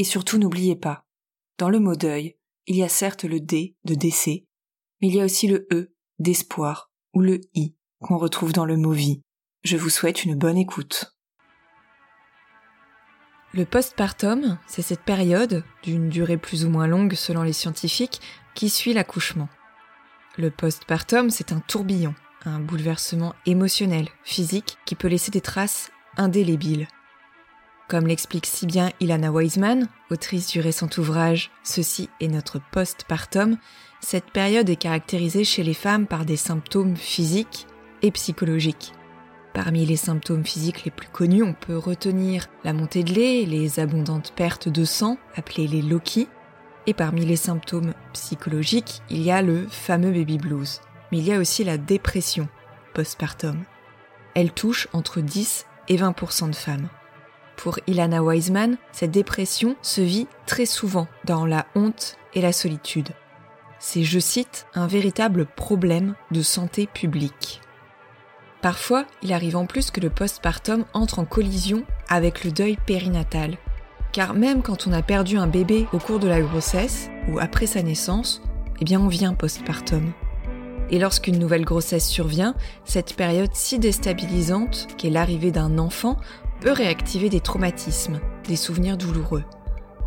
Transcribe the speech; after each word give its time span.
Et 0.00 0.04
surtout 0.04 0.38
n'oubliez 0.38 0.76
pas, 0.76 1.04
dans 1.58 1.68
le 1.68 1.78
mot 1.78 1.94
deuil, 1.94 2.38
il 2.66 2.74
y 2.74 2.82
a 2.82 2.88
certes 2.88 3.24
le 3.24 3.38
D 3.38 3.76
de 3.84 3.94
décès, 3.94 4.46
mais 5.02 5.08
il 5.08 5.14
y 5.14 5.20
a 5.20 5.26
aussi 5.26 5.46
le 5.46 5.68
E 5.70 5.92
d'espoir 6.18 6.90
ou 7.12 7.20
le 7.20 7.42
I 7.52 7.76
qu'on 8.00 8.16
retrouve 8.16 8.54
dans 8.54 8.64
le 8.64 8.78
mot 8.78 8.92
vie. 8.92 9.20
Je 9.62 9.76
vous 9.76 9.90
souhaite 9.90 10.24
une 10.24 10.36
bonne 10.36 10.56
écoute. 10.56 11.14
Le 13.52 13.66
postpartum, 13.66 14.58
c'est 14.66 14.80
cette 14.80 15.02
période, 15.02 15.64
d'une 15.82 16.08
durée 16.08 16.38
plus 16.38 16.64
ou 16.64 16.70
moins 16.70 16.86
longue 16.86 17.12
selon 17.12 17.42
les 17.42 17.52
scientifiques, 17.52 18.22
qui 18.54 18.70
suit 18.70 18.94
l'accouchement. 18.94 19.50
Le 20.38 20.50
postpartum, 20.50 21.28
c'est 21.28 21.52
un 21.52 21.60
tourbillon, 21.60 22.14
un 22.46 22.58
bouleversement 22.58 23.34
émotionnel, 23.44 24.08
physique, 24.24 24.78
qui 24.86 24.94
peut 24.94 25.08
laisser 25.08 25.30
des 25.30 25.42
traces 25.42 25.92
indélébiles. 26.16 26.88
Comme 27.90 28.06
l'explique 28.06 28.46
si 28.46 28.66
bien 28.66 28.90
Ilana 29.00 29.32
Wiseman, 29.32 29.88
autrice 30.12 30.46
du 30.46 30.60
récent 30.60 30.88
ouvrage 30.96 31.50
Ceci 31.64 32.08
est 32.20 32.28
notre 32.28 32.60
postpartum, 32.70 33.56
cette 33.98 34.30
période 34.30 34.70
est 34.70 34.76
caractérisée 34.76 35.42
chez 35.42 35.64
les 35.64 35.74
femmes 35.74 36.06
par 36.06 36.24
des 36.24 36.36
symptômes 36.36 36.96
physiques 36.96 37.66
et 38.02 38.12
psychologiques. 38.12 38.92
Parmi 39.54 39.84
les 39.86 39.96
symptômes 39.96 40.44
physiques 40.44 40.84
les 40.84 40.92
plus 40.92 41.08
connus, 41.08 41.42
on 41.42 41.52
peut 41.52 41.76
retenir 41.76 42.46
la 42.62 42.72
montée 42.72 43.02
de 43.02 43.12
lait, 43.12 43.44
les 43.44 43.80
abondantes 43.80 44.34
pertes 44.36 44.68
de 44.68 44.84
sang, 44.84 45.18
appelées 45.34 45.66
les 45.66 45.82
Loki. 45.82 46.28
Et 46.86 46.94
parmi 46.94 47.26
les 47.26 47.34
symptômes 47.34 47.92
psychologiques, 48.12 49.02
il 49.10 49.20
y 49.20 49.32
a 49.32 49.42
le 49.42 49.66
fameux 49.68 50.12
baby 50.12 50.38
blues. 50.38 50.80
Mais 51.10 51.18
il 51.18 51.24
y 51.24 51.32
a 51.32 51.40
aussi 51.40 51.64
la 51.64 51.76
dépression 51.76 52.48
postpartum. 52.94 53.64
Elle 54.36 54.52
touche 54.52 54.86
entre 54.92 55.20
10 55.20 55.66
et 55.88 55.96
20% 55.96 56.50
de 56.50 56.54
femmes. 56.54 56.88
Pour 57.60 57.78
Ilana 57.86 58.22
Wiseman, 58.22 58.78
cette 58.90 59.10
dépression 59.10 59.76
se 59.82 60.00
vit 60.00 60.26
très 60.46 60.64
souvent 60.64 61.08
dans 61.26 61.44
la 61.44 61.66
honte 61.74 62.16
et 62.32 62.40
la 62.40 62.54
solitude. 62.54 63.10
C'est, 63.78 64.02
je 64.02 64.18
cite, 64.18 64.66
un 64.72 64.86
véritable 64.86 65.44
problème 65.44 66.14
de 66.30 66.40
santé 66.40 66.86
publique. 66.86 67.60
Parfois, 68.62 69.04
il 69.22 69.34
arrive 69.34 69.56
en 69.56 69.66
plus 69.66 69.90
que 69.90 70.00
le 70.00 70.08
postpartum 70.08 70.86
entre 70.94 71.18
en 71.18 71.26
collision 71.26 71.84
avec 72.08 72.44
le 72.44 72.50
deuil 72.50 72.78
périnatal. 72.86 73.58
Car 74.12 74.32
même 74.32 74.62
quand 74.62 74.86
on 74.86 74.92
a 74.92 75.02
perdu 75.02 75.36
un 75.36 75.46
bébé 75.46 75.86
au 75.92 75.98
cours 75.98 76.18
de 76.18 76.28
la 76.28 76.40
grossesse 76.40 77.10
ou 77.28 77.40
après 77.40 77.66
sa 77.66 77.82
naissance, 77.82 78.40
eh 78.80 78.86
bien 78.86 79.02
on 79.02 79.08
vient 79.08 79.34
postpartum. 79.34 80.14
Et 80.88 80.98
lorsqu'une 80.98 81.38
nouvelle 81.38 81.66
grossesse 81.66 82.08
survient, 82.08 82.54
cette 82.86 83.14
période 83.14 83.50
si 83.52 83.78
déstabilisante 83.78 84.88
qu'est 84.96 85.10
l'arrivée 85.10 85.52
d'un 85.52 85.78
enfant 85.78 86.16
peut 86.60 86.72
réactiver 86.72 87.28
des 87.28 87.40
traumatismes, 87.40 88.20
des 88.46 88.56
souvenirs 88.56 88.96
douloureux. 88.96 89.44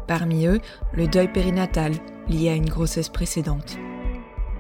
Parmi 0.08 0.46
eux, 0.46 0.60
le 0.94 1.08
deuil 1.08 1.32
périnatal 1.32 1.94
lié 2.28 2.50
à 2.50 2.56
une 2.56 2.70
grossesse 2.70 3.10
précédente. 3.10 3.78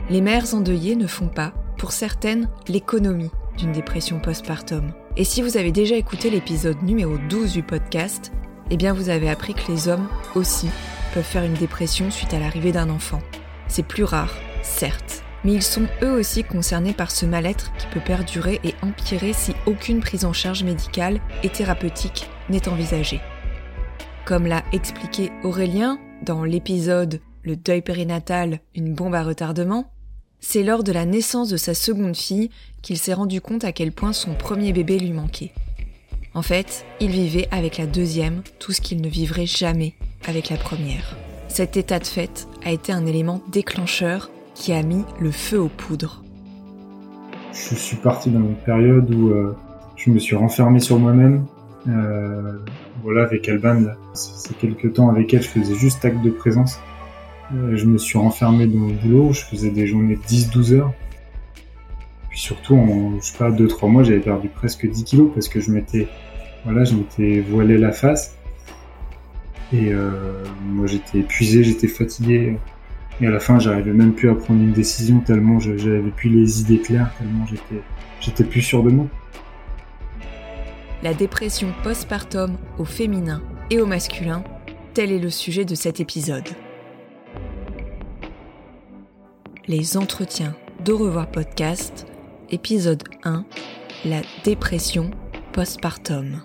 Les 0.09 0.22
mères 0.22 0.54
endeuillées 0.54 0.96
ne 0.96 1.08
font 1.08 1.28
pas, 1.28 1.54
pour 1.78 1.92
certaines, 1.92 2.50
l'économie 2.68 3.31
d'une 3.58 3.72
dépression 3.72 4.20
postpartum. 4.20 4.92
Et 5.16 5.24
si 5.24 5.42
vous 5.42 5.58
avez 5.58 5.72
déjà 5.72 5.96
écouté 5.96 6.30
l'épisode 6.30 6.81
numéro 6.81 7.18
12 7.30 7.54
du 7.54 7.64
podcast, 7.64 8.31
eh 8.72 8.78
bien 8.78 8.94
vous 8.94 9.10
avez 9.10 9.30
appris 9.30 9.54
que 9.54 9.72
les 9.72 9.88
hommes 9.88 10.08
aussi 10.36 10.70
peuvent 11.14 11.24
faire 11.24 11.44
une 11.44 11.54
dépression 11.54 12.10
suite 12.10 12.34
à 12.34 12.40
l'arrivée 12.40 12.72
d'un 12.72 12.90
enfant. 12.90 13.20
C'est 13.68 13.86
plus 13.86 14.04
rare, 14.04 14.34
certes, 14.64 15.22
mais 15.44 15.54
ils 15.54 15.64
sont 15.64 15.88
eux 16.02 16.12
aussi 16.12 16.44
concernés 16.44 16.94
par 16.94 17.12
ce 17.12 17.26
mal-être 17.26 17.72
qui 17.78 17.88
peut 17.88 18.00
perdurer 18.00 18.59
et 18.64 18.76
empirer 18.81 19.34
si 19.34 19.54
aucune 19.66 20.00
prise 20.00 20.26
en 20.26 20.34
charge 20.34 20.64
médicale 20.64 21.20
et 21.44 21.50
thérapeutique 21.50 22.30
n'est 22.50 22.68
envisagée. 22.68 23.22
Comme 24.26 24.48
l'a 24.48 24.64
expliqué 24.72 25.31
Aurélien 25.44 26.00
dans 26.22 26.44
l'épisode 26.44 27.20
Le 27.44 27.56
deuil 27.56 27.81
périnatal, 27.81 28.59
une 28.74 28.94
bombe 28.94 29.16
à 29.16 29.24
retardement, 29.24 29.92
c'est 30.40 30.64
lors 30.64 30.84
de 30.84 30.92
la 30.92 31.06
naissance 31.06 31.50
de 31.50 31.58
sa 31.58 31.74
seconde 31.74 32.16
fille 32.16 32.50
qu'il 32.81 32.98
s'est 32.98 33.14
rendu 33.14 33.42
compte 33.42 33.64
à 33.64 33.72
quel 33.72 33.92
point 33.92 34.14
son 34.14 34.34
premier 34.34 34.74
bébé 34.74 35.00
lui 35.00 35.14
manquait. 35.14 35.52
En 36.34 36.42
fait, 36.42 36.86
il 37.00 37.12
vivait 37.12 37.48
avec 37.52 37.78
la 37.78 37.86
deuxième 37.86 38.44
tout 38.60 38.72
ce 38.72 38.81
qu'il 38.81 39.02
ne 39.02 39.08
vivrait 39.08 39.46
jamais 39.46 39.94
avec 40.25 40.50
la 40.50 40.58
première. 40.58 41.16
Cet 41.48 41.78
état 41.78 42.00
de 42.00 42.08
fait 42.08 42.48
a 42.66 42.72
été 42.72 42.92
un 42.92 43.06
élément 43.06 43.42
déclencheur 43.52 44.31
qui 44.53 44.74
a 44.74 44.84
mis 44.84 45.03
le 45.19 45.31
feu 45.31 45.59
aux 45.59 45.69
poudres. 45.69 46.24
Je 47.53 47.75
suis 47.75 47.97
parti 47.97 48.30
dans 48.31 48.40
une 48.40 48.56
période 48.56 49.14
où 49.14 49.30
euh, 49.30 49.56
je 49.96 50.09
me 50.09 50.19
suis 50.19 50.36
renfermé 50.36 50.80
sur 50.80 50.97
moi-même. 50.97 51.46
Euh, 51.88 52.58
voilà, 53.03 53.24
avec 53.24 53.47
Alban, 53.47 53.84
c'est 54.13 54.58
quelques 54.58 54.94
temps 54.94 55.09
avec 55.09 55.34
elle, 55.34 55.44
je 55.44 55.50
faisais 55.50 55.75
juste 55.75 56.03
acte 56.06 56.24
de 56.24 56.31
présence. 56.31 56.80
Euh, 57.53 57.75
je 57.75 57.86
me 57.86 57.97
suis 57.97 58.18
renfermé 58.18 58.66
dans 58.66 58.88
le 58.88 58.94
boulot, 58.94 59.34
je 59.34 59.42
faisais 59.42 59.69
des 59.69 59.86
journées 59.86 60.16
de 60.16 60.22
10-12 60.22 60.74
heures. 60.74 60.94
Puis 62.30 62.40
surtout, 62.40 62.75
en, 62.75 63.19
je 63.19 63.25
sais 63.25 63.38
pas, 63.38 63.52
2-3 63.52 63.90
mois, 63.90 64.03
j'avais 64.03 64.19
perdu 64.19 64.50
presque 64.50 64.90
10 64.90 65.03
kilos 65.03 65.30
parce 65.34 65.47
que 65.47 65.59
je 65.59 65.72
m'étais, 65.72 66.08
voilà, 66.66 66.84
voilé 67.50 67.78
la 67.78 67.92
face. 67.92 68.36
Et 69.72 69.92
moi, 70.66 70.86
j'étais 70.86 71.19
épuisé, 71.19 71.63
j'étais 71.63 71.88
fatigué. 71.88 72.58
Et 73.22 73.28
à 73.28 73.31
la 73.31 73.40
fin, 73.40 73.59
j'arrivais 73.59 73.94
même 73.94 74.13
plus 74.13 74.29
à 74.29 74.35
prendre 74.35 74.62
une 74.62 74.74
décision 74.74 75.19
tellement 75.19 75.59
j'avais 75.59 76.01
plus 76.16 76.29
les 76.29 76.62
idées 76.62 76.79
claires, 76.79 77.12
tellement 77.18 77.46
j'étais, 78.19 78.44
plus 78.44 78.62
sûr 78.62 78.84
de 78.84 78.90
moi. 78.90 79.07
La 81.03 81.13
dépression 81.13 81.68
postpartum 81.84 82.57
au 82.78 82.85
féminin 82.85 83.41
et 83.69 83.79
au 83.79 83.85
masculin, 83.85 84.44
tel 84.94 85.12
est 85.12 85.19
le 85.19 85.29
sujet 85.29 85.66
de 85.66 85.75
cet 85.75 86.00
épisode 86.00 86.47
les 89.68 89.97
entretiens 89.97 90.56
d'Au 90.84 90.97
revoir 90.97 91.31
podcast, 91.31 92.06
épisode 92.50 93.03
1, 93.24 93.45
la 94.06 94.22
dépression 94.44 95.12
postpartum. 95.53 96.41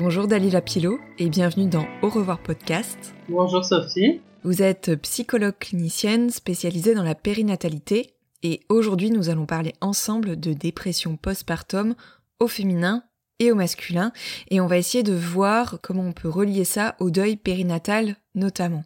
Bonjour 0.00 0.26
Dalila 0.26 0.62
Pilot 0.62 0.98
et 1.18 1.28
bienvenue 1.28 1.68
dans 1.68 1.86
Au 2.00 2.08
revoir 2.08 2.42
podcast. 2.42 3.14
Bonjour 3.28 3.62
Sophie. 3.62 4.22
Vous 4.44 4.62
êtes 4.62 4.94
psychologue 5.02 5.58
clinicienne 5.60 6.30
spécialisée 6.30 6.94
dans 6.94 7.02
la 7.02 7.14
périnatalité 7.14 8.14
et 8.42 8.60
aujourd'hui 8.70 9.10
nous 9.10 9.28
allons 9.28 9.44
parler 9.44 9.74
ensemble 9.82 10.40
de 10.40 10.54
dépression 10.54 11.18
postpartum 11.18 11.94
au 12.38 12.46
féminin 12.48 13.04
et 13.40 13.52
au 13.52 13.54
masculin 13.54 14.10
et 14.48 14.62
on 14.62 14.66
va 14.66 14.78
essayer 14.78 15.02
de 15.02 15.12
voir 15.12 15.80
comment 15.82 16.04
on 16.04 16.12
peut 16.12 16.30
relier 16.30 16.64
ça 16.64 16.96
au 16.98 17.10
deuil 17.10 17.36
périnatal 17.36 18.16
notamment. 18.34 18.84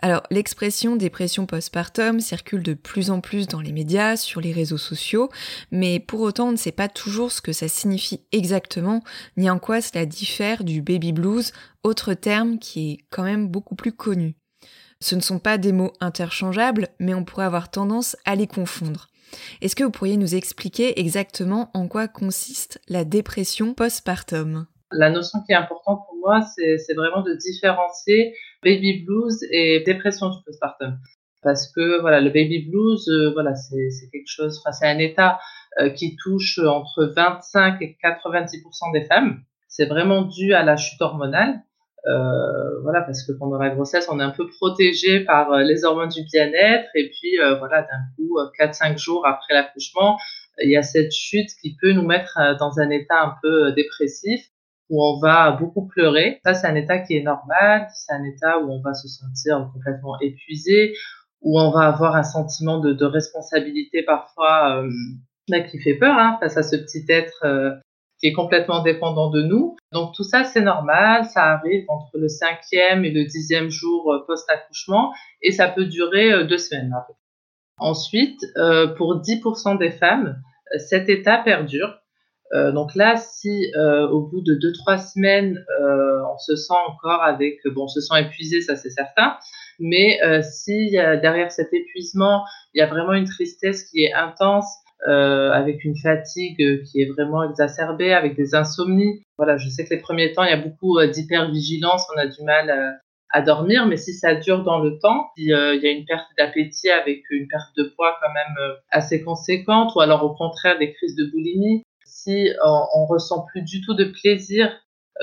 Alors, 0.00 0.22
l'expression 0.30 0.96
dépression 0.96 1.46
postpartum 1.46 2.20
circule 2.20 2.62
de 2.62 2.74
plus 2.74 3.10
en 3.10 3.20
plus 3.20 3.46
dans 3.46 3.60
les 3.60 3.72
médias, 3.72 4.16
sur 4.16 4.40
les 4.40 4.52
réseaux 4.52 4.78
sociaux, 4.78 5.30
mais 5.70 6.00
pour 6.00 6.20
autant 6.20 6.48
on 6.48 6.52
ne 6.52 6.56
sait 6.56 6.72
pas 6.72 6.88
toujours 6.88 7.32
ce 7.32 7.40
que 7.40 7.52
ça 7.52 7.68
signifie 7.68 8.22
exactement, 8.32 9.02
ni 9.36 9.48
en 9.48 9.58
quoi 9.58 9.80
cela 9.80 10.06
diffère 10.06 10.64
du 10.64 10.82
baby 10.82 11.12
blues, 11.12 11.52
autre 11.84 12.14
terme 12.14 12.58
qui 12.58 12.92
est 12.92 12.98
quand 13.10 13.24
même 13.24 13.48
beaucoup 13.48 13.74
plus 13.74 13.92
connu. 13.92 14.34
Ce 15.00 15.14
ne 15.14 15.20
sont 15.20 15.38
pas 15.38 15.58
des 15.58 15.72
mots 15.72 15.92
interchangeables, 16.00 16.88
mais 17.00 17.14
on 17.14 17.24
pourrait 17.24 17.44
avoir 17.44 17.70
tendance 17.70 18.16
à 18.24 18.36
les 18.36 18.46
confondre. 18.46 19.08
Est-ce 19.60 19.74
que 19.74 19.84
vous 19.84 19.90
pourriez 19.90 20.16
nous 20.16 20.34
expliquer 20.34 21.00
exactement 21.00 21.70
en 21.74 21.88
quoi 21.88 22.06
consiste 22.06 22.80
la 22.88 23.04
dépression 23.04 23.74
postpartum? 23.74 24.66
La 24.92 25.10
notion 25.10 25.40
qui 25.46 25.52
est 25.52 25.56
importante 25.56 26.02
pour 26.06 26.18
moi, 26.18 26.40
c'est 26.54 26.94
vraiment 26.94 27.22
de 27.22 27.34
différencier 27.34 28.34
baby 28.62 29.04
blues 29.04 29.42
et 29.50 29.80
dépression 29.80 30.30
du 30.30 30.36
postpartum. 30.44 30.98
Parce 31.42 31.70
que 31.72 32.00
voilà, 32.00 32.20
le 32.20 32.30
baby 32.30 32.68
blues, 32.68 33.08
euh, 33.08 33.30
voilà, 33.32 33.54
c'est 33.54 34.10
quelque 34.12 34.28
chose, 34.28 34.60
enfin, 34.60 34.72
c'est 34.72 34.86
un 34.86 34.98
état 34.98 35.40
euh, 35.80 35.90
qui 35.90 36.16
touche 36.16 36.58
entre 36.58 37.04
25 37.16 37.82
et 37.82 37.96
90% 38.02 38.92
des 38.92 39.04
femmes. 39.04 39.42
C'est 39.68 39.86
vraiment 39.86 40.22
dû 40.22 40.54
à 40.54 40.62
la 40.62 40.76
chute 40.76 41.00
hormonale. 41.00 41.62
Euh, 42.06 42.80
voilà, 42.82 43.02
parce 43.02 43.24
que 43.24 43.32
pendant 43.32 43.58
la 43.58 43.70
grossesse, 43.70 44.08
on 44.10 44.18
est 44.18 44.24
un 44.24 44.30
peu 44.30 44.48
protégé 44.48 45.20
par 45.20 45.52
euh, 45.52 45.62
les 45.62 45.84
hormones 45.84 46.08
du 46.08 46.22
bien-être, 46.24 46.88
et 46.96 47.08
puis 47.10 47.38
euh, 47.38 47.54
voilà, 47.58 47.82
d'un 47.82 48.02
coup, 48.16 48.38
4-5 48.58 48.98
jours 48.98 49.26
après 49.26 49.54
l'accouchement, 49.54 50.18
il 50.62 50.70
y 50.70 50.76
a 50.76 50.82
cette 50.82 51.12
chute 51.12 51.50
qui 51.60 51.76
peut 51.80 51.92
nous 51.92 52.06
mettre 52.06 52.38
dans 52.58 52.80
un 52.80 52.90
état 52.90 53.22
un 53.22 53.34
peu 53.40 53.72
dépressif 53.72 54.44
où 54.92 55.02
on 55.02 55.18
va 55.18 55.50
beaucoup 55.52 55.88
pleurer. 55.88 56.40
Ça, 56.44 56.54
c'est 56.54 56.68
un 56.68 56.76
état 56.76 56.98
qui 56.98 57.16
est 57.16 57.22
normal, 57.22 57.88
c'est 57.92 58.12
un 58.12 58.22
état 58.22 58.60
où 58.60 58.70
on 58.70 58.80
va 58.80 58.94
se 58.94 59.08
sentir 59.08 59.68
complètement 59.72 60.20
épuisé, 60.20 60.94
où 61.40 61.58
on 61.58 61.72
va 61.72 61.88
avoir 61.88 62.14
un 62.14 62.22
sentiment 62.22 62.78
de, 62.78 63.04
responsabilité 63.04 64.04
parfois 64.04 64.84
euh, 64.84 65.62
qui 65.70 65.80
fait 65.80 65.94
peur 65.94 66.16
hein, 66.16 66.38
face 66.40 66.56
à 66.56 66.62
ce 66.62 66.76
petit 66.76 67.04
être 67.08 67.82
qui 68.22 68.28
est 68.28 68.32
complètement 68.32 68.82
dépendant 68.82 69.30
de 69.30 69.42
nous. 69.42 69.76
Donc 69.90 70.14
tout 70.14 70.22
ça, 70.22 70.44
c'est 70.44 70.62
normal, 70.62 71.24
ça 71.24 71.54
arrive 71.54 71.84
entre 71.88 72.18
le 72.18 72.28
cinquième 72.28 73.04
et 73.04 73.10
le 73.10 73.24
dixième 73.24 73.68
jour 73.68 74.12
euh, 74.12 74.24
post-accouchement 74.26 75.12
et 75.42 75.50
ça 75.50 75.68
peut 75.68 75.86
durer 75.86 76.32
euh, 76.32 76.44
deux 76.44 76.58
semaines. 76.58 76.94
Ensuite, 77.78 78.40
euh, 78.56 78.86
pour 78.86 79.20
10% 79.20 79.76
des 79.76 79.90
femmes, 79.90 80.40
cet 80.78 81.08
état 81.08 81.38
perdure. 81.38 81.98
Donc 82.52 82.94
là, 82.94 83.16
si 83.16 83.72
au 83.76 84.20
bout 84.20 84.42
de 84.42 84.54
deux 84.54 84.72
trois 84.72 84.98
semaines, 84.98 85.64
on 85.80 86.38
se 86.38 86.56
sent 86.56 86.74
encore 86.86 87.22
avec, 87.22 87.60
bon, 87.74 87.84
on 87.84 87.88
se 87.88 88.00
sent 88.00 88.20
épuisé, 88.20 88.60
ça 88.60 88.76
c'est 88.76 88.90
certain, 88.90 89.36
mais 89.78 90.18
si 90.42 90.90
derrière 90.90 91.50
cet 91.50 91.72
épuisement, 91.72 92.44
il 92.74 92.80
y 92.80 92.82
a 92.82 92.86
vraiment 92.86 93.14
une 93.14 93.26
tristesse 93.26 93.84
qui 93.84 94.04
est 94.04 94.12
intense, 94.12 94.66
euh, 95.08 95.50
avec 95.50 95.84
une 95.84 95.96
fatigue 95.96 96.84
qui 96.84 97.02
est 97.02 97.10
vraiment 97.10 97.42
exacerbée, 97.42 98.12
avec 98.12 98.36
des 98.36 98.54
insomnies. 98.54 99.24
Voilà, 99.36 99.56
je 99.56 99.68
sais 99.68 99.84
que 99.84 99.90
les 99.90 100.00
premiers 100.00 100.32
temps, 100.32 100.44
il 100.44 100.50
y 100.50 100.52
a 100.52 100.56
beaucoup 100.56 100.96
euh, 100.98 101.08
d'hypervigilance, 101.08 102.06
on 102.14 102.18
a 102.20 102.26
du 102.26 102.40
mal 102.44 102.70
à, 102.70 102.74
euh, 102.74 102.92
à, 103.30 103.42
dormir, 103.42 103.84
mais 103.86 103.96
si 103.96 104.12
ça 104.12 104.36
dure 104.36 104.62
dans 104.62 104.78
le 104.78 105.00
temps, 105.00 105.30
s'il 105.36 105.48
y 105.48 105.52
a 105.54 105.90
une 105.90 106.04
perte 106.04 106.28
d'appétit 106.38 106.90
avec 106.90 107.22
une 107.30 107.48
perte 107.48 107.74
de 107.76 107.92
poids 107.96 108.16
quand 108.22 108.32
même 108.32 108.74
assez 108.90 109.24
conséquente, 109.24 109.92
ou 109.96 110.00
alors 110.00 110.22
au 110.22 110.34
contraire 110.36 110.78
des 110.78 110.92
crises 110.92 111.16
de 111.16 111.24
boulimie, 111.24 111.82
si 112.22 112.50
on, 112.64 112.86
on 112.94 113.06
ressent 113.06 113.44
plus 113.50 113.62
du 113.62 113.80
tout 113.80 113.94
de 113.94 114.04
plaisir 114.04 114.70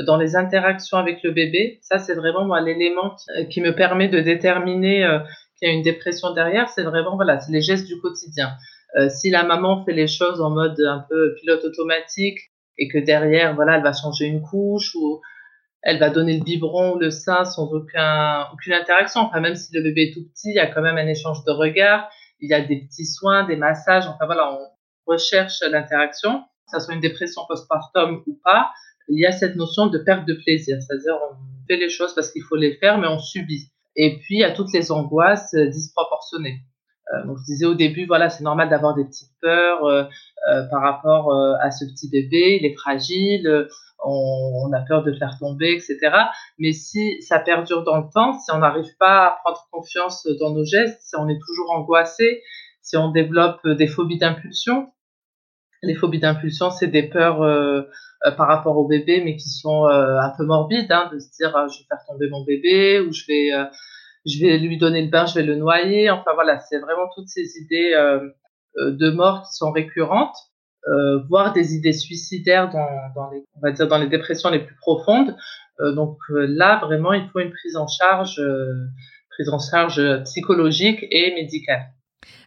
dans 0.06 0.18
les 0.18 0.36
interactions 0.36 0.98
avec 0.98 1.24
le 1.24 1.32
bébé, 1.32 1.80
ça 1.82 1.98
c'est 1.98 2.16
vraiment 2.16 2.46
moi 2.46 2.62
l'élément 2.62 3.16
qui, 3.16 3.48
qui, 3.50 3.62
me 3.62 3.76
permet 3.76 4.08
de 4.08 4.20
déterminer 4.20 5.20
qu'il 5.58 5.68
y 5.68 5.72
a 5.72 5.74
une 5.74 5.82
dépression 5.82 6.34
derrière, 6.34 6.70
c'est 6.70 6.84
vraiment 6.84 7.16
voilà, 7.16 7.40
c'est 7.40 7.52
les 7.52 7.62
gestes 7.62 7.88
du 7.88 8.00
quotidien. 8.00 8.52
Euh, 8.98 9.10
si 9.10 9.30
la 9.30 9.44
maman 9.44 9.84
fait 9.86 9.94
les 9.94 10.08
choses 10.08 10.42
en 10.42 10.50
mode 10.50 10.80
un 10.82 11.06
peu 11.08 11.36
pilote 11.36 11.64
automatique 11.64 12.40
et 12.78 12.88
que 12.88 12.98
derrière, 12.98 13.54
voilà, 13.56 13.78
elle 13.78 13.84
va 13.84 13.94
changer 13.94 14.26
une 14.26 14.42
couche 14.42 14.96
ou 14.96 15.22
elle 15.82 16.00
va 16.00 16.10
donner 16.10 16.38
le 16.38 16.44
biberon 16.44 16.96
ou 16.96 17.00
le 17.00 17.12
sein 17.12 17.46
sans 17.46 17.72
aucun, 17.72 18.48
aucune 18.54 18.74
interaction. 18.74 19.22
Enfin, 19.22 19.42
même 19.42 19.56
si 19.56 19.74
le 19.74 19.84
bébé 19.84 20.10
est 20.10 20.14
tout 20.14 20.24
petit, 20.24 20.50
il 20.50 20.56
y 20.56 20.60
a 20.60 20.68
quand 20.68 20.82
même 20.82 20.98
un 20.98 21.08
échange 21.08 21.44
de 21.46 21.52
regards, 21.52 22.10
il 22.40 22.50
y 22.50 22.54
a 22.54 22.62
des 22.62 22.78
petits 22.78 23.06
soins, 23.06 23.44
des 23.46 23.56
massages. 23.56 24.08
Enfin, 24.08 24.26
voilà, 24.26 24.54
on 24.54 25.12
recherche 25.12 25.62
l'interaction, 25.70 26.44
que 26.72 26.80
ce 26.80 26.86
soit 26.86 26.94
une 26.94 27.02
dépression 27.02 27.42
postpartum 27.48 28.24
ou 28.28 28.40
pas. 28.44 28.72
Il 29.08 29.20
y 29.20 29.26
a 29.26 29.32
cette 29.32 29.56
notion 29.56 29.88
de 29.88 29.98
perte 29.98 30.28
de 30.28 30.34
plaisir, 30.34 30.78
c'est-à-dire 30.82 31.16
on 31.32 31.36
fait 31.68 31.78
les 31.78 31.90
choses 31.90 32.14
parce 32.14 32.32
qu'il 32.32 32.44
faut 32.44 32.56
les 32.56 32.76
faire, 32.76 32.98
mais 33.00 33.08
on 33.08 33.20
subit. 33.20 33.72
Et 33.96 34.20
puis, 34.20 34.36
il 34.36 34.40
y 34.40 34.44
a 34.44 34.52
toutes 34.52 34.72
les 34.74 34.92
angoisses 34.92 35.56
disproportionnées. 35.56 36.62
Euh, 37.14 37.26
donc 37.26 37.38
je 37.40 37.46
disais 37.46 37.66
au 37.66 37.74
début, 37.74 38.06
voilà, 38.06 38.30
c'est 38.30 38.44
normal 38.44 38.70
d'avoir 38.70 38.96
des 38.96 39.04
petites 39.04 39.34
peurs 39.42 39.84
euh, 39.86 40.04
euh, 40.50 40.64
par 40.70 40.82
rapport 40.82 41.34
à 41.62 41.72
ce 41.72 41.86
petit 41.86 42.10
bébé, 42.10 42.60
il 42.62 42.66
est 42.66 42.76
fragile, 42.76 43.68
on, 44.06 44.72
a 44.74 44.82
peur 44.88 45.04
de 45.04 45.12
le 45.12 45.18
faire 45.18 45.38
tomber, 45.40 45.74
etc. 45.74 45.98
Mais 46.58 46.72
si 46.72 47.22
ça 47.22 47.40
perdure 47.40 47.84
dans 47.84 47.98
le 47.98 48.08
temps, 48.14 48.40
si 48.40 48.52
on 48.52 48.60
n'arrive 48.60 48.96
pas 48.98 49.28
à 49.28 49.40
prendre 49.44 49.68
confiance 49.72 50.26
dans 50.40 50.52
nos 50.52 50.64
gestes, 50.64 51.02
si 51.02 51.16
on 51.18 51.28
est 51.28 51.40
toujours 51.40 51.72
angoissé, 51.72 52.42
si 52.82 52.96
on 52.96 53.12
développe 53.12 53.68
des 53.68 53.88
phobies 53.88 54.18
d'impulsion, 54.18 54.88
les 55.82 55.96
phobies 55.96 56.20
d'impulsion, 56.20 56.72
c'est 56.72 56.88
des 56.88 57.04
peurs 57.04 57.42
euh, 57.42 57.84
par 58.38 58.48
rapport 58.48 58.78
au 58.78 58.88
bébé, 58.88 59.22
mais 59.24 59.36
qui 59.36 59.50
sont 59.50 59.86
euh, 59.86 60.20
un 60.20 60.32
peu 60.38 60.46
morbides, 60.46 60.92
hein, 60.92 61.10
de 61.12 61.20
se 61.20 61.30
dire 61.38 61.52
je 61.70 61.80
vais 61.80 61.86
faire 61.88 62.00
tomber 62.08 62.30
mon 62.30 62.44
bébé 62.44 63.00
ou 63.00 63.12
je 63.14 63.26
vais 63.28 64.58
lui 64.58 64.78
donner 64.78 65.02
le 65.02 65.10
bain, 65.10 65.26
je 65.26 65.36
vais 65.36 65.44
le 65.44 65.56
noyer. 65.56 66.10
Enfin 66.10 66.32
voilà, 66.34 66.60
c'est 66.60 66.80
vraiment 66.80 67.08
toutes 67.16 67.30
ces 67.30 67.58
idées 67.62 67.94
euh, 67.94 68.30
euh, 68.78 68.92
de 68.92 69.10
mort 69.10 69.44
qui 69.48 69.56
sont 69.56 69.72
récurrentes, 69.72 70.36
euh, 70.88 71.20
voire 71.30 71.54
des 71.54 71.76
idées 71.76 71.94
suicidaires 71.94 72.70
dans, 72.70 73.30
les, 73.32 73.88
dans 73.88 73.98
les 73.98 74.08
dépressions 74.08 74.50
les 74.50 74.60
plus 74.60 74.76
profondes. 74.76 75.36
Euh, 75.80 75.94
donc 75.94 76.18
euh, 76.30 76.46
là, 76.48 76.80
vraiment, 76.84 77.14
il 77.14 77.28
faut 77.30 77.40
une 77.40 77.52
prise 77.52 77.78
en 77.78 77.88
charge, 77.88 78.42
prise 79.30 79.50
en 79.50 79.60
charge 79.60 80.24
psychologique 80.24 81.06
et 81.10 81.34
médicale. 81.36 81.88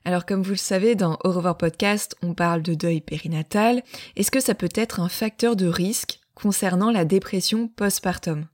Alors 0.05 0.27
comme 0.27 0.43
vous 0.43 0.51
le 0.51 0.57
savez, 0.57 0.95
dans 0.95 1.19
Au 1.25 1.55
podcast, 1.55 2.17
on 2.23 2.35
parle 2.35 2.63
de 2.63 2.75
deuil 2.75 3.01
périnatal. 3.01 3.83
Est-ce 4.17 4.31
que 4.31 4.41
ça 4.41 4.55
peut 4.55 4.69
être 4.75 5.01
un 5.01 5.09
facteur 5.09 5.57
de 5.57 5.67
risque 5.67 6.21
concernant 6.35 6.91
la 6.91 7.05
dépression 7.05 7.69
postpartum? 7.69 8.47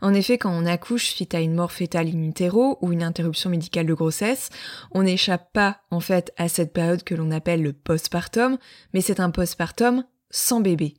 En 0.00 0.14
effet, 0.14 0.38
quand 0.38 0.50
on 0.50 0.66
accouche 0.66 1.08
suite 1.08 1.34
à 1.34 1.40
une 1.40 1.54
mort 1.54 1.72
fétale 1.72 2.08
in 2.08 2.22
utero 2.22 2.78
ou 2.80 2.92
une 2.92 3.02
interruption 3.02 3.50
médicale 3.50 3.86
de 3.86 3.94
grossesse, 3.94 4.48
on 4.92 5.02
n'échappe 5.02 5.52
pas 5.52 5.80
en 5.90 6.00
fait 6.00 6.32
à 6.38 6.48
cette 6.48 6.72
période 6.72 7.04
que 7.04 7.14
l'on 7.14 7.30
appelle 7.30 7.62
le 7.62 7.72
postpartum, 7.72 8.56
mais 8.94 9.02
c'est 9.02 9.20
un 9.20 9.30
postpartum 9.30 10.04
sans 10.30 10.60
bébé. 10.60 10.94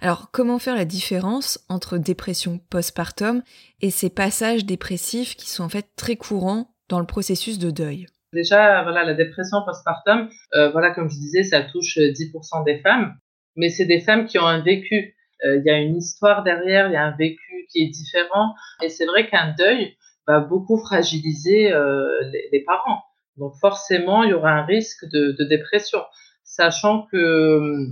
Alors 0.00 0.30
comment 0.30 0.58
faire 0.58 0.76
la 0.76 0.84
différence 0.84 1.58
entre 1.68 1.96
dépression 1.96 2.60
postpartum 2.70 3.42
et 3.80 3.90
ces 3.90 4.10
passages 4.10 4.66
dépressifs 4.66 5.34
qui 5.34 5.48
sont 5.48 5.64
en 5.64 5.68
fait 5.68 5.88
très 5.96 6.16
courants 6.16 6.74
dans 6.88 7.00
le 7.00 7.06
processus 7.06 7.58
de 7.58 7.70
deuil? 7.70 8.06
Déjà, 8.32 8.82
voilà, 8.82 9.04
la 9.04 9.14
dépression 9.14 9.58
postpartum, 9.64 10.30
euh, 10.54 10.70
voilà, 10.70 10.90
comme 10.90 11.10
je 11.10 11.16
disais, 11.16 11.42
ça 11.42 11.62
touche 11.62 11.98
10% 11.98 12.64
des 12.64 12.78
femmes, 12.78 13.14
mais 13.56 13.68
c'est 13.68 13.84
des 13.84 14.00
femmes 14.00 14.26
qui 14.26 14.38
ont 14.38 14.46
un 14.46 14.60
vécu 14.60 15.14
euh, 15.44 15.56
il 15.56 15.64
y 15.64 15.70
a 15.70 15.78
une 15.78 15.96
histoire 15.96 16.42
derrière, 16.42 16.88
il 16.88 16.92
y 16.92 16.96
a 16.96 17.04
un 17.04 17.16
vécu 17.16 17.66
qui 17.70 17.82
est 17.82 17.88
différent. 17.88 18.54
Et 18.82 18.88
c'est 18.88 19.06
vrai 19.06 19.28
qu'un 19.28 19.54
deuil 19.58 19.96
va 20.26 20.40
beaucoup 20.40 20.78
fragiliser 20.78 21.72
euh, 21.72 22.06
les, 22.30 22.48
les, 22.52 22.60
parents. 22.64 23.02
Donc 23.36 23.54
forcément, 23.60 24.22
il 24.22 24.30
y 24.30 24.34
aura 24.34 24.50
un 24.50 24.64
risque 24.64 25.04
de, 25.06 25.34
de 25.38 25.44
dépression, 25.44 26.00
sachant 26.44 27.06
que 27.10 27.86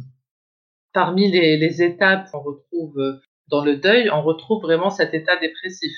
parmi 0.93 1.31
les, 1.31 1.57
les 1.57 1.83
étapes 1.83 2.31
qu'on 2.31 2.41
retrouve 2.41 3.21
dans 3.49 3.65
le 3.65 3.77
deuil, 3.77 4.11
on 4.11 4.23
retrouve 4.23 4.63
vraiment 4.63 4.91
cet 4.91 5.15
état 5.15 5.37
dépressif. 5.37 5.93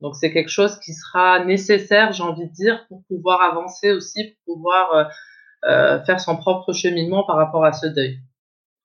Donc 0.00 0.14
c'est 0.16 0.32
quelque 0.32 0.50
chose 0.50 0.78
qui 0.80 0.92
sera 0.92 1.44
nécessaire, 1.44 2.12
j'ai 2.12 2.22
envie 2.22 2.46
de 2.46 2.52
dire, 2.52 2.86
pour 2.88 3.02
pouvoir 3.08 3.40
avancer 3.42 3.92
aussi, 3.92 4.36
pour 4.44 4.56
pouvoir 4.56 4.92
euh, 4.94 5.04
euh 5.64 6.04
faire 6.04 6.20
son 6.20 6.36
propre 6.36 6.72
cheminement 6.72 7.24
par 7.24 7.36
rapport 7.36 7.64
à 7.64 7.72
ce 7.72 7.86
deuil 7.86 8.20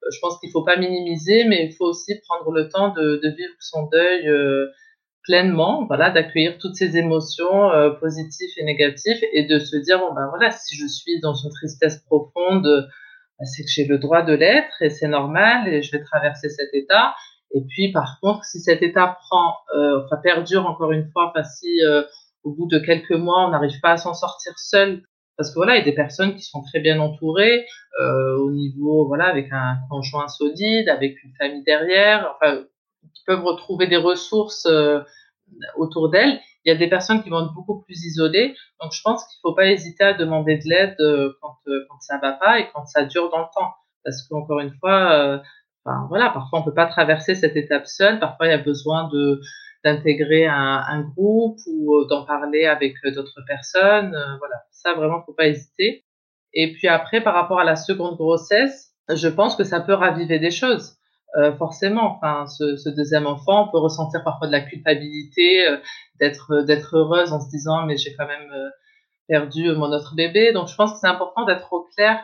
je 0.10 0.20
pense 0.20 0.40
qu'il 0.40 0.50
faut 0.52 0.64
pas 0.64 0.78
minimiser, 0.78 1.46
mais 1.46 1.66
il 1.66 1.74
faut 1.74 1.86
aussi 1.86 2.20
prendre 2.28 2.52
le 2.52 2.70
temps 2.70 2.90
de, 2.90 3.20
de 3.24 3.30
vivre 3.30 3.54
son 3.60 3.88
deuil 3.88 4.28
euh, 4.28 4.68
pleinement, 5.24 5.86
voilà, 5.86 6.10
d'accueillir 6.10 6.58
toutes 6.58 6.76
ces 6.76 6.98
émotions 6.98 7.72
euh, 7.72 7.92
positives 7.92 8.50
et 8.58 8.64
négatives 8.64 9.24
et 9.34 9.46
de 9.46 9.60
se 9.60 9.78
dire 9.78 10.00
bon 10.00 10.14
ben 10.14 10.28
voilà, 10.30 10.52
si 10.52 10.76
je 10.76 10.88
suis 10.88 11.20
dans 11.20 11.36
une 11.36 11.52
tristesse 11.52 12.00
profonde, 12.00 12.64
ben, 12.64 13.46
c'est 13.46 13.64
que 13.64 13.70
j'ai 13.70 13.86
le 13.86 14.00
droit 14.00 14.24
de 14.24 14.34
l'être 14.34 14.82
et 14.82 14.90
c'est 14.90 15.08
normal 15.08 15.68
et 15.68 15.84
je 15.84 15.92
vais 15.92 16.04
traverser 16.04 16.50
cet 16.50 16.74
état. 16.74 17.14
Et 17.54 17.62
puis 17.62 17.92
par 17.92 18.20
contre, 18.22 18.46
si 18.46 18.60
cet 18.62 18.82
état 18.82 19.18
euh, 19.76 20.02
perdure 20.24 20.66
encore 20.66 20.92
une 20.92 21.10
fois, 21.12 21.30
enfin 21.30 21.44
si 21.44 21.84
euh, 21.84 22.04
au 22.44 22.52
bout 22.52 22.68
de 22.68 22.80
quelques 22.80 23.12
mois 23.12 23.48
on 23.48 23.50
n'arrive 23.52 23.80
pas 23.82 23.92
à 23.92 23.98
s'en 23.98 24.14
sortir 24.14 24.54
seul 24.58 25.04
parce 25.38 25.50
que 25.50 25.56
voilà, 25.56 25.76
il 25.76 25.80
y 25.80 25.82
a 25.82 25.86
des 25.86 25.96
personnes 25.96 26.36
qui 26.36 26.44
sont 26.44 26.62
très 26.62 26.80
bien 26.80 27.00
entourées 27.00 27.66
euh, 28.00 28.38
au 28.38 28.52
niveau, 28.52 29.08
voilà, 29.08 29.26
avec 29.26 29.52
un 29.52 29.78
conjoint 29.90 30.28
solide, 30.28 30.88
avec 30.88 31.24
une 31.24 31.34
famille 31.34 31.64
derrière, 31.64 32.36
qui 33.16 33.24
peuvent 33.26 33.44
retrouver 33.44 33.88
des 33.88 33.98
ressources 33.98 34.68
autour 35.78 36.12
d'elles. 36.12 36.40
Il 36.64 36.72
y 36.72 36.76
a 36.76 36.78
des 36.78 36.90
personnes 36.90 37.24
qui 37.24 37.32
vont 37.32 37.44
être 37.44 37.54
beaucoup 37.54 37.82
plus 37.82 38.06
isolées. 38.06 38.54
Donc, 38.82 38.92
je 38.92 39.02
pense 39.02 39.24
qu'il 39.24 39.38
ne 39.44 39.50
faut 39.50 39.56
pas 39.56 39.66
hésiter 39.66 40.04
à 40.04 40.14
demander 40.14 40.58
de 40.58 40.70
l'aide 40.70 40.98
quand, 41.42 41.56
quand 41.66 42.00
ça 42.02 42.20
va 42.20 42.34
pas 42.34 42.60
et 42.60 42.70
quand 42.72 42.86
ça 42.86 43.06
dure 43.06 43.32
dans 43.32 43.40
le 43.40 43.46
temps. 43.46 43.72
Parce 44.04 44.22
qu'encore 44.28 44.60
une 44.60 44.76
fois, 44.80 45.42
voilà, 46.10 46.30
parfois 46.30 46.60
on 46.60 46.64
peut 46.64 46.74
pas 46.74 46.86
traverser 46.88 47.36
cette 47.36 47.56
étape 47.56 47.88
seule. 47.88 48.20
Parfois, 48.20 48.48
il 48.48 48.50
y 48.52 48.54
a 48.54 48.58
besoin 48.58 49.10
de 49.10 49.42
d'intégrer 49.84 50.46
un, 50.46 50.84
un, 50.88 51.02
groupe 51.02 51.58
ou 51.66 51.96
euh, 51.96 52.06
d'en 52.08 52.24
parler 52.24 52.66
avec 52.66 52.94
euh, 53.04 53.12
d'autres 53.16 53.42
personnes. 53.48 54.14
Euh, 54.14 54.38
voilà, 54.38 54.56
ça 54.72 54.94
vraiment 54.94 55.24
faut 55.26 55.34
pas 55.34 55.48
hésiter. 55.48 56.06
Et 56.54 56.74
puis 56.74 56.88
après, 56.88 57.22
par 57.22 57.34
rapport 57.34 57.60
à 57.60 57.64
la 57.64 57.76
seconde 57.76 58.16
grossesse, 58.18 58.92
je 59.10 59.28
pense 59.28 59.56
que 59.56 59.64
ça 59.64 59.82
peut 59.82 59.94
raviver 59.96 60.38
des 60.40 60.52
choses. 60.52 60.98
euh, 61.38 61.56
forcément. 61.58 62.16
Enfin, 62.18 62.46
ce, 62.48 62.76
ce, 62.78 62.90
deuxième 62.90 63.26
enfant, 63.28 63.68
on 63.68 63.72
peut 63.72 63.78
ressentir 63.80 64.24
parfois 64.24 64.48
de 64.48 64.52
la 64.52 64.62
culpabilité, 64.62 65.68
euh, 65.68 65.78
d'être 66.20 66.64
d'être 66.64 66.96
heureuse 66.98 67.32
en 67.34 67.40
se 67.42 67.50
disant 67.50 67.86
mais 67.86 67.98
j'ai 67.98 68.14
quand 68.16 68.28
même 68.28 68.52
euh, 68.54 68.70
perdu 69.28 69.72
mon 69.74 69.92
autre 69.92 70.16
bébé. 70.16 70.52
Donc 70.54 70.68
je 70.68 70.76
pense 70.76 70.94
que 70.94 71.00
c'est 71.00 71.08
important 71.08 71.46
d'être 71.46 71.72
au 71.74 71.84
clair 71.96 72.20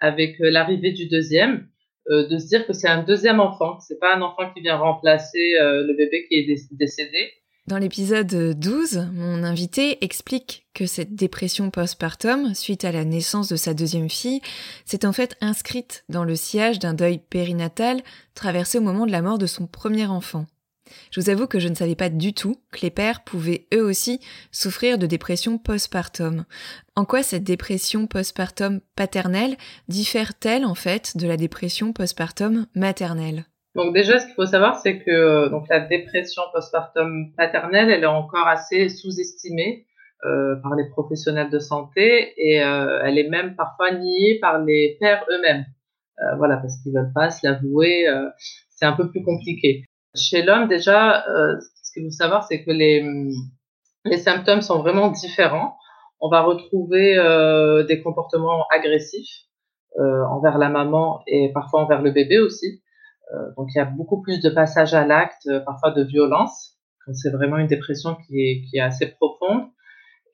avec 0.00 0.36
l'arrivée 0.38 0.92
du 0.92 1.08
deuxième, 1.08 1.68
de 2.10 2.38
se 2.38 2.46
dire 2.46 2.66
que 2.66 2.72
c'est 2.72 2.88
un 2.88 3.02
deuxième 3.02 3.40
enfant, 3.40 3.78
c'est 3.80 3.98
pas 3.98 4.14
un 4.14 4.22
enfant 4.22 4.50
qui 4.54 4.60
vient 4.60 4.76
remplacer 4.76 5.56
le 5.60 5.96
bébé 5.96 6.26
qui 6.28 6.36
est 6.36 6.68
décédé. 6.72 7.32
Dans 7.66 7.78
l'épisode 7.78 8.58
12, 8.58 9.08
mon 9.14 9.42
invité 9.42 10.04
explique 10.04 10.66
que 10.74 10.84
cette 10.84 11.14
dépression 11.14 11.70
postpartum, 11.70 12.54
suite 12.54 12.84
à 12.84 12.92
la 12.92 13.06
naissance 13.06 13.48
de 13.48 13.56
sa 13.56 13.72
deuxième 13.72 14.10
fille, 14.10 14.42
s'est 14.84 15.06
en 15.06 15.14
fait 15.14 15.34
inscrite 15.40 16.04
dans 16.10 16.24
le 16.24 16.36
sillage 16.36 16.78
d'un 16.78 16.92
deuil 16.92 17.18
périnatal 17.18 18.02
traversé 18.34 18.76
au 18.76 18.82
moment 18.82 19.06
de 19.06 19.12
la 19.12 19.22
mort 19.22 19.38
de 19.38 19.46
son 19.46 19.66
premier 19.66 20.04
enfant. 20.04 20.44
Je 21.10 21.20
vous 21.20 21.30
avoue 21.30 21.46
que 21.46 21.58
je 21.58 21.68
ne 21.68 21.74
savais 21.74 21.94
pas 21.94 22.08
du 22.08 22.34
tout 22.34 22.56
que 22.72 22.80
les 22.82 22.90
pères 22.90 23.24
pouvaient 23.24 23.66
eux 23.74 23.82
aussi 23.82 24.20
souffrir 24.52 24.98
de 24.98 25.06
dépression 25.06 25.58
postpartum. 25.58 26.44
En 26.96 27.04
quoi 27.04 27.22
cette 27.22 27.44
dépression 27.44 28.06
postpartum 28.06 28.80
paternelle 28.96 29.56
diffère-t-elle 29.88 30.64
en 30.64 30.74
fait 30.74 31.16
de 31.16 31.26
la 31.26 31.36
dépression 31.36 31.92
postpartum 31.92 32.66
maternelle? 32.74 33.44
Donc 33.74 33.92
déjà, 33.92 34.20
ce 34.20 34.26
qu'il 34.26 34.34
faut 34.34 34.46
savoir, 34.46 34.78
c'est 34.78 35.00
que 35.00 35.10
euh, 35.10 35.48
donc 35.48 35.66
la 35.68 35.80
dépression 35.80 36.42
postpartum 36.52 37.32
paternelle, 37.36 37.90
elle 37.90 38.04
est 38.04 38.06
encore 38.06 38.46
assez 38.46 38.88
sous-estimée 38.88 39.86
euh, 40.24 40.56
par 40.62 40.76
les 40.76 40.88
professionnels 40.90 41.50
de 41.50 41.58
santé 41.58 42.34
et 42.36 42.62
euh, 42.62 43.00
elle 43.04 43.18
est 43.18 43.28
même 43.28 43.56
parfois 43.56 43.90
niée 43.92 44.38
par 44.40 44.62
les 44.62 44.96
pères 45.00 45.24
eux-mêmes. 45.30 45.64
Voilà, 46.38 46.58
parce 46.58 46.80
qu'ils 46.80 46.94
veulent 46.94 47.12
pas 47.12 47.30
se 47.30 47.44
l'avouer. 47.44 48.06
C'est 48.70 48.86
un 48.86 48.92
peu 48.92 49.10
plus 49.10 49.24
compliqué. 49.24 49.84
Chez 50.14 50.42
l'homme, 50.42 50.68
déjà, 50.68 51.24
ce 51.82 51.92
qu'il 51.92 52.04
faut 52.04 52.10
savoir, 52.10 52.44
c'est 52.44 52.64
que 52.64 52.70
les 52.70 53.04
les 54.04 54.18
symptômes 54.18 54.60
sont 54.60 54.78
vraiment 54.78 55.10
différents. 55.10 55.76
On 56.20 56.28
va 56.28 56.42
retrouver 56.42 57.14
des 57.88 58.02
comportements 58.02 58.66
agressifs 58.70 59.46
envers 59.98 60.58
la 60.58 60.68
maman 60.68 61.20
et 61.26 61.52
parfois 61.52 61.82
envers 61.82 62.02
le 62.02 62.10
bébé 62.10 62.38
aussi. 62.38 62.82
Euh, 63.32 63.50
donc 63.56 63.68
il 63.74 63.78
y 63.78 63.80
a 63.80 63.84
beaucoup 63.84 64.20
plus 64.20 64.40
de 64.40 64.50
passages 64.50 64.94
à 64.94 65.06
l'acte, 65.06 65.46
euh, 65.46 65.60
parfois 65.60 65.90
de 65.90 66.02
violence, 66.02 66.74
c'est 67.12 67.30
vraiment 67.30 67.58
une 67.58 67.66
dépression 67.66 68.16
qui 68.26 68.40
est, 68.40 68.64
qui 68.68 68.76
est 68.76 68.80
assez 68.80 69.06
profonde. 69.06 69.68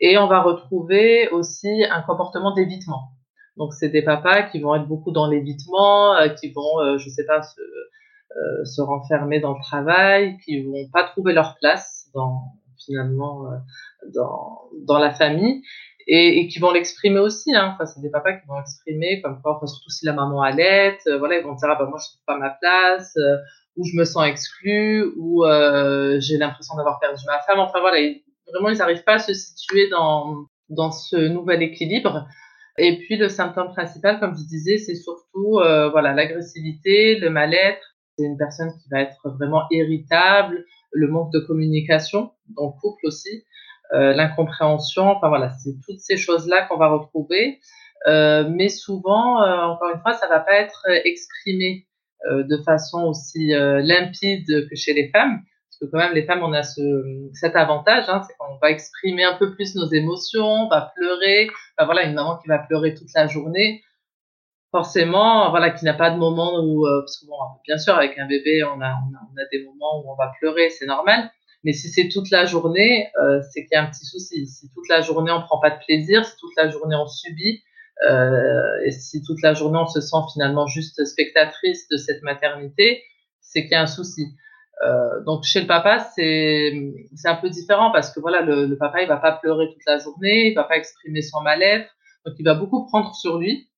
Et 0.01 0.19
on 0.19 0.27
va 0.27 0.41
retrouver 0.41 1.29
aussi 1.31 1.85
un 1.91 2.03
comportement 2.03 2.55
d'évitement. 2.55 3.11
Donc 3.57 3.75
c'est 3.75 3.91
des 3.91 4.03
papas 4.03 4.45
qui 4.45 4.61
vont 4.61 4.75
être 4.75 4.87
beaucoup 4.87 5.13
dans 5.13 5.29
l'évitement, 5.29 6.17
euh, 6.17 6.29
qui 6.29 6.53
vont, 6.53 6.97
je 6.99 7.09
sais 7.09 7.27
pas, 7.27 7.43
se, 7.43 7.61
se 8.65 8.81
renfermer 8.81 9.41
dans 9.41 9.55
le 9.55 9.63
travail, 9.63 10.39
qui 10.45 10.63
vont 10.63 10.89
pas 10.93 11.05
trouver 11.05 11.33
leur 11.33 11.57
place 11.61 12.09
dans 12.15 12.41
finalement 12.87 13.51
dans, 14.15 14.63
dans 14.87 14.99
la 14.99 15.11
famille 15.13 15.63
et, 16.07 16.41
et 16.41 16.49
qui 16.49 16.59
vont 16.59 16.73
l'exprimer 16.73 17.21
aussi. 17.21 17.55
Hein. 17.55 17.73
Enfin, 17.75 17.87
c'est 17.87 18.01
des 18.01 18.11
papas 18.11 18.35
qui 18.35 18.47
vont 18.47 18.57
l'exprimer 18.57 19.21
comme 19.23 19.41
quoi, 19.41 19.61
surtout 19.65 19.91
si 19.91 20.05
la 20.05 20.13
maman 20.13 20.43
allait, 20.43 20.99
euh, 21.07 21.19
voilà, 21.19 21.39
ils 21.39 21.45
vont 21.45 21.55
dire 21.55 21.69
bah 21.69 21.87
moi 21.89 21.99
je 22.03 22.09
trouve 22.09 22.25
pas 22.27 22.37
ma 22.37 22.51
place, 22.51 23.17
euh, 23.17 23.37
ou 23.77 23.85
je 23.85 23.97
me 23.97 24.05
sens 24.05 24.27
exclu, 24.27 25.13
ou 25.17 25.45
euh, 25.45 26.19
j'ai 26.21 26.37
l'impression 26.37 26.77
d'avoir 26.77 26.99
perdu 26.99 27.23
ma 27.27 27.41
femme. 27.41 27.61
Enfin 27.61 27.81
voilà, 27.81 27.99
vraiment 28.53 28.71
ils 28.71 28.79
n'arrivent 28.79 29.05
pas 29.05 29.15
à 29.15 29.19
se 29.19 29.33
situer 29.33 29.89
dans 29.89 30.47
dans 30.69 30.91
ce 30.91 31.17
nouvel 31.17 31.63
équilibre. 31.63 32.27
Et 32.79 32.99
puis 32.99 33.17
le 33.17 33.29
symptôme 33.29 33.69
principal, 33.69 34.21
comme 34.21 34.35
je 34.37 34.47
disais, 34.47 34.79
c'est 34.79 34.95
surtout 34.95 35.59
euh, 35.59 35.91
voilà 35.91 36.13
l'agressivité, 36.15 37.19
le 37.19 37.31
mal-être. 37.31 37.90
C'est 38.21 38.27
une 38.27 38.37
personne 38.37 38.71
qui 38.83 38.89
va 38.91 39.01
être 39.01 39.31
vraiment 39.39 39.63
irritable, 39.71 40.67
le 40.93 41.09
manque 41.09 41.33
de 41.33 41.39
communication 41.39 42.33
dans 42.55 42.67
le 42.67 42.81
couple 42.81 43.07
aussi. 43.07 43.45
Euh, 43.95 44.13
l'incompréhension, 44.13 45.05
enfin 45.05 45.29
voilà, 45.29 45.51
c'est 45.51 45.75
toutes 45.87 46.01
ces 46.01 46.19
choses-là 46.19 46.67
qu'on 46.67 46.77
va 46.77 46.89
retrouver. 46.89 47.61
Euh, 48.07 48.47
mais 48.51 48.69
souvent, 48.69 49.43
euh, 49.43 49.57
encore 49.63 49.91
une 49.95 50.01
fois, 50.03 50.13
ça 50.13 50.29
va 50.29 50.41
pas 50.41 50.53
être 50.53 50.87
exprimé 51.05 51.87
de 52.31 52.59
façon 52.59 53.05
aussi 53.05 53.53
limpide 53.55 54.69
que 54.69 54.77
chez 54.77 54.93
les 54.93 55.09
femmes. 55.09 55.41
Parce 55.41 55.79
que 55.81 55.87
quand 55.87 55.97
même, 55.97 56.13
les 56.13 56.27
femmes, 56.27 56.43
on 56.43 56.53
a 56.53 56.63
ce, 56.63 57.31
cet 57.33 57.57
avantage, 57.57 58.05
hein, 58.09 58.21
c'est 58.27 58.35
qu'on 58.37 58.59
va 58.61 58.71
exprimer 58.71 59.25
un 59.25 59.37
peu 59.39 59.55
plus 59.55 59.75
nos 59.75 59.89
émotions, 59.89 60.45
on 60.45 60.69
va 60.69 60.93
pleurer. 60.95 61.49
Enfin, 61.79 61.87
voilà, 61.87 62.03
une 62.07 62.13
maman 62.13 62.37
qui 62.37 62.49
va 62.49 62.59
pleurer 62.59 62.93
toute 62.93 63.09
la 63.15 63.27
journée, 63.27 63.83
forcément, 64.71 65.51
voilà, 65.51 65.71
qui 65.71 65.85
n'a 65.85 65.95
pas 65.95 66.11
de 66.11 66.17
moment 66.17 66.61
où, 66.63 66.87
bon, 67.27 67.37
bien 67.67 67.79
sûr, 67.79 67.95
avec 67.95 68.19
un 68.19 68.27
bébé, 68.27 68.63
on 68.65 68.81
a, 68.81 68.91
on 68.91 69.15
a, 69.15 69.21
on 69.33 69.37
a 69.37 69.45
des 69.51 69.65
moments 69.65 70.01
où 70.01 70.13
on 70.13 70.17
va 70.17 70.33
pleurer, 70.39 70.71
c'est 70.71 70.87
normal. 70.87 71.31
Mais 71.65 71.73
si 71.73 71.89
c'est 71.89 72.09
toute 72.09 72.31
la 72.31 72.47
journée, 72.47 73.09
euh, 73.23 73.41
c'est 73.51 73.63
qu'il 73.63 73.73
y 73.73 73.77
a 73.77 73.83
un 73.83 73.91
petit 73.91 74.07
souci. 74.07 74.47
Si 74.47 74.71
toute 74.73 74.89
la 74.89 75.03
journée 75.03 75.31
on 75.31 75.43
prend 75.43 75.61
pas 75.61 75.71
de 75.71 75.79
plaisir, 75.85 76.25
si 76.25 76.37
toute 76.39 76.57
la 76.57 76.71
journée 76.71 76.97
on 76.97 77.07
subit, 77.07 77.63
euh, 78.09 78.87
et 78.87 78.93
si 78.93 79.23
toute 79.23 79.43
la 79.43 79.53
journée 79.53 79.79
on 79.79 79.87
se 79.87 80.01
sent 80.01 80.17
finalement 80.33 80.67
juste 80.67 81.05
spectatrice 81.05 81.87
de 81.89 81.99
cette 81.99 82.23
maternité, 82.23 83.03
c'est 83.41 83.63
qu'il 83.63 83.73
y 83.73 83.75
a 83.75 83.83
un 83.83 83.87
souci. 83.87 84.35
Euh, 84.87 85.23
donc 85.27 85.45
chez 85.45 85.61
le 85.61 85.67
papa, 85.67 85.99
c'est 86.15 86.73
c'est 87.15 87.29
un 87.29 87.35
peu 87.35 87.51
différent 87.51 87.91
parce 87.93 88.11
que 88.11 88.21
voilà, 88.21 88.41
le, 88.41 88.65
le, 88.65 88.79
papa 88.79 89.03
il 89.03 89.09
va 89.09 89.19
pas 89.19 89.33
pleurer 89.33 89.69
toute 89.71 89.85
la 89.87 89.99
journée, 89.99 90.49
il 90.49 90.55
va 90.55 90.65
pas 90.65 90.79
exprimer 90.79 91.21
son 91.21 91.43
mal-être, 91.43 91.91
donc 92.25 92.37
il 92.39 92.45
va 92.45 92.55
beaucoup 92.55 92.87
prendre 92.87 93.15
sur 93.15 93.37
lui. 93.39 93.69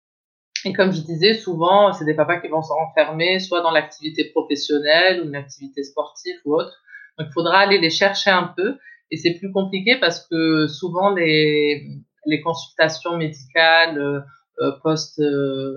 Et 0.65 0.73
comme 0.73 0.93
je 0.93 1.01
disais, 1.01 1.35
souvent 1.35 1.93
c'est 1.93 2.05
des 2.05 2.15
papas 2.15 2.39
qui 2.39 2.49
vont 2.49 2.63
se 2.63 2.73
renfermer 2.73 3.41
soit 3.41 3.63
dans 3.63 3.73
l'activité 3.73 4.31
professionnelle 4.31 5.23
ou 5.23 5.29
une 5.29 5.37
activité 5.37 5.83
sportive 5.83 6.37
ou 6.45 6.55
autre 6.55 6.83
donc, 7.19 7.29
il 7.29 7.33
faudra 7.33 7.59
aller 7.59 7.79
les 7.79 7.91
chercher 7.91 8.31
un 8.31 8.53
peu. 8.57 8.79
Et 9.11 9.17
c'est 9.17 9.35
plus 9.35 9.53
compliqué 9.53 9.97
parce 10.01 10.27
que 10.27 10.67
souvent, 10.69 11.11
les, 11.11 11.87
les 12.27 12.41
consultations 12.41 13.17
médicales 13.17 13.99
euh, 13.99 14.21
euh 14.61 14.73
post, 14.83 15.19
euh, 15.21 15.75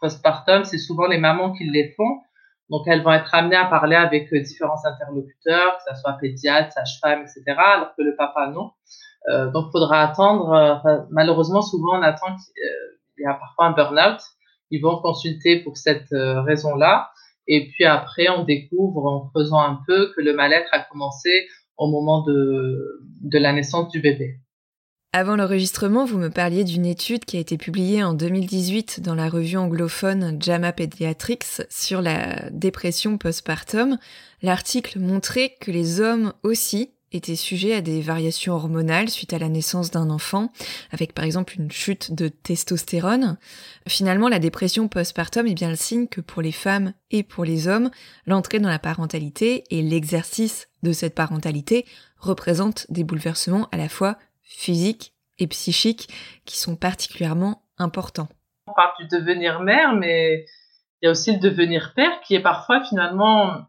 postpartum, 0.00 0.64
c'est 0.64 0.78
souvent 0.78 1.06
les 1.06 1.18
mamans 1.18 1.52
qui 1.52 1.64
les 1.64 1.92
font. 1.96 2.20
Donc, 2.70 2.82
elles 2.86 3.02
vont 3.02 3.12
être 3.12 3.34
amenées 3.34 3.56
à 3.56 3.66
parler 3.66 3.96
avec 3.96 4.32
euh, 4.32 4.40
différents 4.40 4.82
interlocuteurs, 4.84 5.78
que 5.78 5.94
ce 5.94 6.00
soit 6.00 6.12
pédiatre, 6.20 6.72
sage-femme, 6.72 7.22
etc., 7.22 7.42
alors 7.58 7.94
que 7.96 8.02
le 8.02 8.14
papa, 8.16 8.46
non. 8.46 8.70
Euh, 9.28 9.50
donc, 9.50 9.66
il 9.68 9.72
faudra 9.72 10.02
attendre. 10.02 11.06
malheureusement, 11.10 11.60
souvent, 11.60 11.98
on 11.98 12.02
attend 12.02 12.34
qu'il 13.20 13.28
y 13.28 13.30
a 13.30 13.34
parfois 13.34 13.66
un 13.66 13.72
burn-out. 13.72 14.20
Ils 14.70 14.80
vont 14.80 15.00
consulter 15.00 15.60
pour 15.60 15.76
cette 15.76 16.08
raison-là. 16.10 17.10
Et 17.46 17.68
puis 17.68 17.84
après, 17.84 18.28
on 18.28 18.44
découvre 18.44 19.06
en 19.06 19.30
faisant 19.34 19.60
un 19.60 19.80
peu 19.86 20.12
que 20.16 20.20
le 20.20 20.32
mal-être 20.32 20.68
a 20.72 20.80
commencé 20.80 21.48
au 21.76 21.88
moment 21.88 22.22
de, 22.22 23.02
de 23.22 23.38
la 23.38 23.52
naissance 23.52 23.90
du 23.90 24.00
bébé. 24.00 24.38
Avant 25.12 25.34
l'enregistrement, 25.34 26.04
vous 26.04 26.18
me 26.18 26.28
parliez 26.28 26.62
d'une 26.62 26.86
étude 26.86 27.24
qui 27.24 27.36
a 27.36 27.40
été 27.40 27.58
publiée 27.58 28.04
en 28.04 28.14
2018 28.14 29.00
dans 29.00 29.16
la 29.16 29.28
revue 29.28 29.56
anglophone 29.56 30.40
JAMA 30.40 30.72
Pediatrics 30.72 31.62
sur 31.68 32.00
la 32.00 32.48
dépression 32.50 33.18
postpartum. 33.18 33.98
L'article 34.40 35.00
montrait 35.00 35.56
que 35.60 35.72
les 35.72 36.00
hommes 36.00 36.32
aussi 36.44 36.92
était 37.12 37.36
sujet 37.36 37.74
à 37.74 37.80
des 37.80 38.00
variations 38.00 38.54
hormonales 38.54 39.08
suite 39.08 39.32
à 39.32 39.38
la 39.38 39.48
naissance 39.48 39.90
d'un 39.90 40.10
enfant, 40.10 40.52
avec 40.92 41.12
par 41.12 41.24
exemple 41.24 41.54
une 41.58 41.70
chute 41.70 42.14
de 42.14 42.28
testostérone. 42.28 43.36
Finalement, 43.88 44.28
la 44.28 44.38
dépression 44.38 44.88
postpartum 44.88 45.46
est 45.46 45.54
bien 45.54 45.70
le 45.70 45.76
signe 45.76 46.06
que 46.06 46.20
pour 46.20 46.42
les 46.42 46.52
femmes 46.52 46.92
et 47.10 47.22
pour 47.22 47.44
les 47.44 47.68
hommes, 47.68 47.90
l'entrée 48.26 48.60
dans 48.60 48.68
la 48.68 48.78
parentalité 48.78 49.64
et 49.70 49.82
l'exercice 49.82 50.68
de 50.82 50.92
cette 50.92 51.14
parentalité 51.14 51.84
représentent 52.18 52.86
des 52.90 53.04
bouleversements 53.04 53.68
à 53.72 53.76
la 53.76 53.88
fois 53.88 54.16
physiques 54.42 55.14
et 55.38 55.46
psychiques 55.46 56.08
qui 56.44 56.58
sont 56.58 56.76
particulièrement 56.76 57.62
importants. 57.78 58.28
On 58.66 58.72
parle 58.72 58.92
du 59.00 59.08
devenir 59.08 59.60
mère, 59.60 59.94
mais 59.94 60.46
il 61.00 61.06
y 61.06 61.08
a 61.08 61.10
aussi 61.10 61.32
le 61.32 61.38
devenir 61.38 61.92
père 61.94 62.20
qui 62.20 62.34
est 62.34 62.42
parfois 62.42 62.84
finalement 62.84 63.66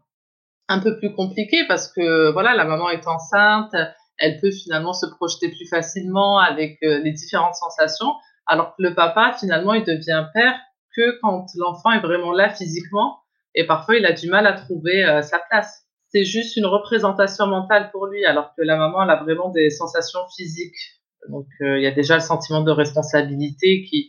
un 0.68 0.78
peu 0.80 0.96
plus 0.98 1.12
compliqué 1.12 1.64
parce 1.68 1.92
que 1.92 2.30
voilà, 2.32 2.54
la 2.54 2.64
maman 2.64 2.90
est 2.90 3.06
enceinte, 3.06 3.74
elle 4.18 4.40
peut 4.40 4.50
finalement 4.50 4.92
se 4.92 5.06
projeter 5.06 5.48
plus 5.48 5.68
facilement 5.68 6.38
avec 6.38 6.78
euh, 6.82 6.98
les 6.98 7.12
différentes 7.12 7.54
sensations, 7.54 8.12
alors 8.46 8.76
que 8.76 8.82
le 8.82 8.94
papa 8.94 9.34
finalement 9.38 9.74
il 9.74 9.84
devient 9.84 10.26
père 10.32 10.54
que 10.96 11.18
quand 11.20 11.46
l'enfant 11.56 11.92
est 11.92 12.00
vraiment 12.00 12.32
là 12.32 12.50
physiquement 12.50 13.18
et 13.54 13.66
parfois 13.66 13.96
il 13.96 14.06
a 14.06 14.12
du 14.12 14.28
mal 14.28 14.46
à 14.46 14.52
trouver 14.52 15.04
euh, 15.04 15.22
sa 15.22 15.38
place. 15.50 15.86
C'est 16.08 16.24
juste 16.24 16.56
une 16.56 16.66
représentation 16.66 17.46
mentale 17.46 17.90
pour 17.90 18.06
lui, 18.06 18.24
alors 18.26 18.54
que 18.56 18.62
la 18.62 18.76
maman 18.76 19.02
elle 19.02 19.10
a 19.10 19.22
vraiment 19.22 19.48
des 19.48 19.70
sensations 19.70 20.20
physiques. 20.36 21.00
Donc 21.28 21.46
euh, 21.60 21.78
il 21.78 21.82
y 21.82 21.86
a 21.86 21.92
déjà 21.92 22.14
le 22.14 22.20
sentiment 22.20 22.62
de 22.62 22.70
responsabilité 22.70 23.84
qui 23.88 24.08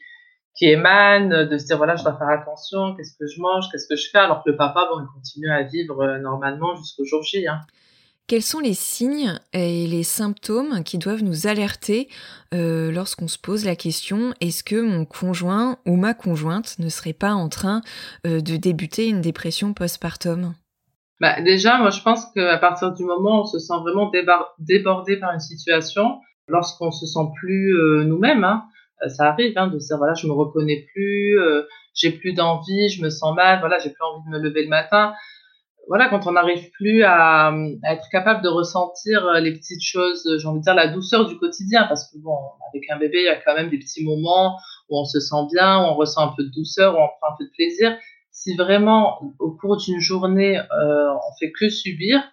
qui 0.55 0.65
émane 0.65 1.45
de 1.45 1.57
se 1.57 1.65
dire 1.65 1.77
voilà 1.77 1.95
je 1.95 2.03
dois 2.03 2.17
faire 2.17 2.29
attention 2.29 2.95
qu'est-ce 2.95 3.17
que 3.17 3.25
je 3.27 3.41
mange 3.41 3.65
qu'est-ce 3.71 3.87
que 3.87 3.95
je 3.95 4.09
fais 4.09 4.19
alors 4.19 4.43
que 4.43 4.51
le 4.51 4.57
papa 4.57 4.87
bon 4.91 5.01
il 5.01 5.07
continue 5.13 5.51
à 5.51 5.63
vivre 5.63 6.01
euh, 6.01 6.19
normalement 6.19 6.75
jusqu'au 6.75 7.05
jour 7.05 7.23
J 7.23 7.47
hein. 7.47 7.61
Quels 8.25 8.41
sont 8.41 8.59
les 8.59 8.73
signes 8.73 9.37
et 9.51 9.85
les 9.85 10.03
symptômes 10.03 10.85
qui 10.85 10.97
doivent 10.97 11.23
nous 11.23 11.45
alerter 11.45 12.07
euh, 12.53 12.89
lorsqu'on 12.89 13.27
se 13.27 13.37
pose 13.37 13.65
la 13.65 13.75
question 13.75 14.33
est-ce 14.39 14.63
que 14.63 14.79
mon 14.81 15.03
conjoint 15.03 15.77
ou 15.85 15.97
ma 15.97 16.13
conjointe 16.13 16.79
ne 16.79 16.87
serait 16.87 17.13
pas 17.13 17.33
en 17.33 17.49
train 17.49 17.81
euh, 18.25 18.39
de 18.39 18.55
débuter 18.55 19.09
une 19.09 19.19
dépression 19.19 19.73
postpartum? 19.73 20.53
Bah, 21.19 21.41
Déjà, 21.41 21.77
moi 21.79 21.89
je 21.89 22.01
pense 22.01 22.25
qu'à 22.33 22.57
partir 22.59 22.93
du 22.93 23.03
moment 23.03 23.39
où 23.39 23.41
on 23.41 23.45
se 23.45 23.59
sent 23.59 23.73
vraiment 23.81 24.09
débordé 24.57 25.17
par 25.17 25.33
une 25.33 25.41
situation, 25.41 26.21
lorsqu'on 26.47 26.91
se 26.91 27.05
sent 27.05 27.27
plus 27.35 27.75
euh, 27.75 28.05
nous-mêmes, 28.05 28.45
hein, 28.45 28.63
ça 29.09 29.29
arrive 29.29 29.57
hein, 29.57 29.67
de 29.67 29.79
se 29.79 29.87
dire 29.87 29.97
voilà 29.97 30.13
je 30.13 30.27
me 30.27 30.33
reconnais 30.33 30.85
plus, 30.93 31.37
j'ai 31.93 32.11
plus 32.11 32.33
d'envie, 32.33 32.89
je 32.89 33.03
me 33.03 33.09
sens 33.09 33.35
mal, 33.35 33.59
voilà 33.59 33.79
j'ai 33.79 33.89
plus 33.89 34.03
envie 34.03 34.25
de 34.25 34.37
me 34.37 34.39
lever 34.39 34.63
le 34.63 34.69
matin 34.69 35.13
voilà, 35.87 36.07
quand 36.09 36.27
on 36.27 36.31
n'arrive 36.31 36.69
plus 36.71 37.03
à, 37.03 37.53
être 37.89 38.07
capable 38.09 38.41
de 38.41 38.47
ressentir 38.47 39.25
euh, 39.25 39.39
les 39.39 39.53
petites 39.53 39.83
choses, 39.83 40.37
j'ai 40.39 40.47
envie 40.47 40.59
de 40.59 40.63
dire 40.63 40.75
la 40.75 40.87
douceur 40.87 41.27
du 41.27 41.37
quotidien, 41.37 41.85
parce 41.87 42.09
que 42.09 42.17
bon, 42.19 42.37
avec 42.69 42.89
un 42.89 42.97
bébé, 42.97 43.19
il 43.19 43.25
y 43.25 43.29
a 43.29 43.35
quand 43.35 43.53
même 43.53 43.69
des 43.69 43.79
petits 43.79 44.03
moments 44.03 44.57
où 44.89 44.99
on 44.99 45.05
se 45.05 45.19
sent 45.19 45.47
bien, 45.51 45.79
où 45.79 45.87
on 45.87 45.95
ressent 45.95 46.29
un 46.29 46.33
peu 46.35 46.43
de 46.43 46.51
douceur, 46.51 46.95
où 46.95 46.97
on 46.97 47.07
prend 47.19 47.33
un 47.33 47.37
peu 47.37 47.45
de 47.45 47.51
plaisir. 47.51 47.97
Si 48.31 48.55
vraiment, 48.55 49.19
au 49.39 49.51
cours 49.51 49.77
d'une 49.77 49.99
journée, 49.99 50.57
euh, 50.57 51.13
on 51.13 51.37
fait 51.39 51.51
que 51.51 51.69
subir, 51.69 52.23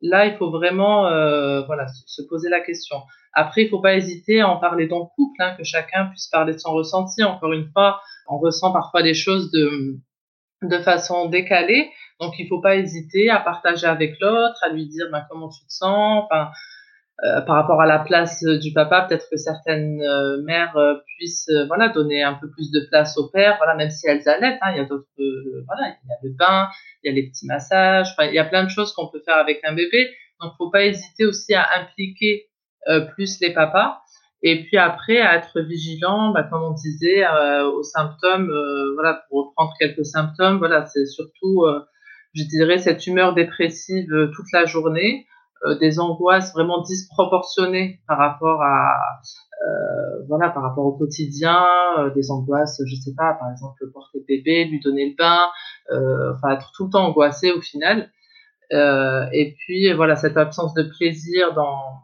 là, 0.00 0.26
il 0.26 0.36
faut 0.36 0.50
vraiment, 0.50 1.06
euh, 1.06 1.62
voilà, 1.62 1.86
se 2.06 2.22
poser 2.22 2.48
la 2.48 2.60
question. 2.60 2.96
Après, 3.32 3.64
il 3.64 3.68
faut 3.68 3.80
pas 3.80 3.94
hésiter 3.94 4.40
à 4.40 4.48
en 4.48 4.58
parler 4.58 4.86
dans 4.86 4.98
le 5.00 5.04
couple, 5.14 5.40
hein, 5.40 5.54
que 5.56 5.64
chacun 5.64 6.06
puisse 6.06 6.28
parler 6.28 6.54
de 6.54 6.58
son 6.58 6.72
ressenti. 6.72 7.22
Encore 7.22 7.52
une 7.52 7.70
fois, 7.72 8.00
on 8.28 8.38
ressent 8.38 8.72
parfois 8.72 9.02
des 9.02 9.14
choses 9.14 9.50
de 9.50 9.98
de 10.62 10.78
façon 10.78 11.26
décalée. 11.26 11.90
Donc, 12.20 12.34
il 12.38 12.48
faut 12.48 12.60
pas 12.60 12.76
hésiter 12.76 13.28
à 13.28 13.40
partager 13.40 13.86
avec 13.86 14.18
l'autre, 14.20 14.56
à 14.62 14.70
lui 14.70 14.86
dire 14.86 15.06
ben, 15.12 15.24
comment 15.28 15.48
tu 15.50 15.60
te 15.66 15.72
sens. 15.72 16.24
Enfin, 16.24 16.50
euh, 17.24 17.40
par 17.40 17.56
rapport 17.56 17.80
à 17.80 17.86
la 17.86 17.98
place 17.98 18.44
du 18.44 18.72
papa, 18.72 19.06
peut-être 19.08 19.26
que 19.30 19.36
certaines 19.36 20.02
euh, 20.02 20.42
mères 20.42 20.76
euh, 20.76 20.94
puissent 21.06 21.50
voilà 21.66 21.88
donner 21.88 22.22
un 22.22 22.34
peu 22.34 22.50
plus 22.50 22.70
de 22.70 22.80
place 22.88 23.16
au 23.16 23.28
père, 23.28 23.56
voilà 23.56 23.74
même 23.74 23.90
si 23.90 24.06
elles 24.06 24.28
allaitent. 24.28 24.58
Hein, 24.62 24.72
il 24.72 24.76
y 24.76 24.80
a 24.80 24.84
d'autres 24.84 25.06
voilà, 25.16 25.96
il 26.04 26.08
y 26.08 26.12
a 26.12 26.16
le 26.22 26.30
bain, 26.30 26.68
il 27.02 27.08
y 27.08 27.10
a 27.10 27.14
les 27.14 27.28
petits 27.28 27.46
massages. 27.46 28.14
Il 28.20 28.34
y 28.34 28.38
a 28.38 28.44
plein 28.44 28.64
de 28.64 28.70
choses 28.70 28.92
qu'on 28.92 29.08
peut 29.08 29.22
faire 29.24 29.36
avec 29.36 29.60
un 29.64 29.74
bébé. 29.74 30.10
Donc, 30.40 30.52
faut 30.58 30.70
pas 30.70 30.84
hésiter 30.84 31.24
aussi 31.24 31.54
à 31.54 31.66
impliquer 31.80 32.48
plus 33.14 33.40
les 33.40 33.52
papas. 33.52 34.02
Et 34.42 34.62
puis 34.64 34.76
après, 34.76 35.20
à 35.20 35.36
être 35.36 35.60
vigilant, 35.60 36.30
bah, 36.30 36.44
comme 36.44 36.62
on 36.62 36.72
disait, 36.72 37.24
euh, 37.26 37.70
aux 37.70 37.82
symptômes, 37.82 38.50
euh, 38.50 38.92
voilà, 38.94 39.24
pour 39.28 39.48
reprendre 39.48 39.72
quelques 39.78 40.04
symptômes, 40.04 40.58
voilà, 40.58 40.86
c'est 40.86 41.06
surtout, 41.06 41.64
euh, 41.64 41.80
je 42.34 42.44
dirais, 42.44 42.78
cette 42.78 43.06
humeur 43.06 43.34
dépressive 43.34 44.06
toute 44.34 44.52
la 44.52 44.66
journée, 44.66 45.26
des 45.80 45.98
angoisses 45.98 46.52
vraiment 46.52 46.82
disproportionnées 46.82 48.00
par 48.06 48.18
rapport 48.18 48.62
à, 48.62 49.20
voilà, 50.28 50.50
par 50.50 50.62
rapport 50.62 50.84
au 50.84 50.92
quotidien, 50.92 51.64
des 52.14 52.30
angoisses, 52.30 52.80
je 52.86 52.94
sais 52.94 53.14
pas, 53.16 53.34
par 53.34 53.50
exemple, 53.50 53.90
porter 53.92 54.24
bébé, 54.28 54.66
lui 54.66 54.80
donner 54.80 55.10
le 55.10 55.16
bain, 55.16 55.48
enfin, 56.34 56.54
être 56.54 56.72
tout 56.76 56.84
le 56.84 56.90
temps 56.90 57.06
angoissé 57.06 57.52
au 57.52 57.60
final. 57.60 58.10
et 58.70 59.56
puis, 59.58 59.92
voilà, 59.92 60.16
cette 60.16 60.36
absence 60.36 60.74
de 60.74 60.84
plaisir 60.84 61.54
dans, 61.54 62.00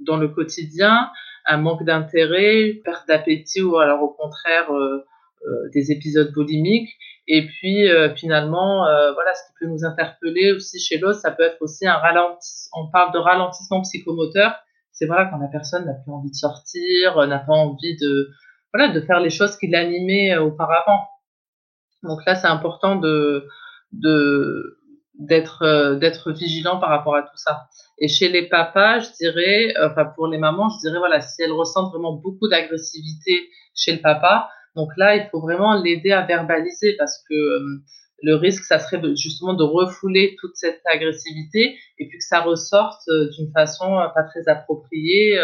dans 0.00 0.16
le 0.16 0.28
quotidien, 0.28 1.10
un 1.46 1.58
manque 1.58 1.84
d'intérêt, 1.84 2.80
perte 2.84 3.06
d'appétit 3.08 3.62
ou 3.62 3.76
alors 3.76 4.02
au 4.02 4.08
contraire 4.08 4.70
euh, 4.72 5.04
euh, 5.46 5.68
des 5.72 5.92
épisodes 5.92 6.32
boulimiques. 6.32 6.90
Et 7.28 7.46
puis 7.46 7.88
euh, 7.88 8.14
finalement, 8.14 8.84
voilà, 9.14 9.34
ce 9.34 9.42
qui 9.48 9.52
peut 9.60 9.66
nous 9.66 9.84
interpeller 9.84 10.52
aussi 10.52 10.78
chez 10.80 10.98
l'os, 10.98 11.20
ça 11.20 11.30
peut 11.30 11.42
être 11.42 11.58
aussi 11.60 11.86
un 11.86 11.96
ralentissement. 11.96 12.82
On 12.82 12.90
parle 12.90 13.12
de 13.12 13.18
ralentissement 13.18 13.82
psychomoteur. 13.82 14.54
C'est 14.92 15.06
voilà 15.06 15.26
quand 15.26 15.38
la 15.38 15.48
personne 15.48 15.84
n'a 15.86 15.94
plus 15.94 16.12
envie 16.12 16.30
de 16.30 16.36
sortir, 16.36 17.26
n'a 17.26 17.38
pas 17.38 17.52
envie 17.52 17.96
de 17.96 18.30
voilà 18.72 18.92
de 18.92 19.00
faire 19.00 19.20
les 19.20 19.30
choses 19.30 19.56
qui 19.56 19.66
l'animaient 19.66 20.36
auparavant. 20.38 21.06
Donc 22.02 22.24
là, 22.26 22.34
c'est 22.34 22.46
important 22.46 22.96
de 22.96 23.46
de 23.92 24.78
d'être 25.18 25.62
euh, 25.62 25.96
d'être 25.96 26.30
vigilant 26.32 26.78
par 26.78 26.90
rapport 26.90 27.16
à 27.16 27.22
tout 27.22 27.36
ça. 27.36 27.68
Et 27.98 28.08
chez 28.08 28.28
les 28.28 28.48
papas, 28.48 29.00
je 29.00 29.10
dirais, 29.12 29.74
enfin 29.82 30.04
pour 30.04 30.26
les 30.28 30.38
mamans, 30.38 30.68
je 30.68 30.86
dirais 30.86 30.98
voilà, 30.98 31.20
si 31.20 31.42
elles 31.42 31.52
ressentent 31.52 31.90
vraiment 31.90 32.12
beaucoup 32.12 32.48
d'agressivité 32.48 33.48
chez 33.74 33.94
le 33.94 34.02
papa, 34.02 34.50
donc 34.76 34.90
là, 34.96 35.16
il 35.16 35.28
faut 35.30 35.40
vraiment 35.40 35.74
l'aider 35.82 36.12
à 36.12 36.24
verbaliser 36.24 36.94
parce 36.96 37.22
que 37.28 37.34
euh, 37.34 37.82
le 38.22 38.34
risque, 38.36 38.64
ça 38.64 38.78
serait 38.78 39.00
justement 39.16 39.54
de 39.54 39.64
refouler 39.64 40.36
toute 40.40 40.54
cette 40.54 40.80
agressivité 40.84 41.76
et 41.98 42.08
puis 42.08 42.18
que 42.18 42.24
ça 42.24 42.40
ressorte 42.40 43.02
euh, 43.08 43.28
d'une 43.30 43.50
façon 43.52 43.86
pas 44.14 44.22
très 44.22 44.48
appropriée, 44.48 45.38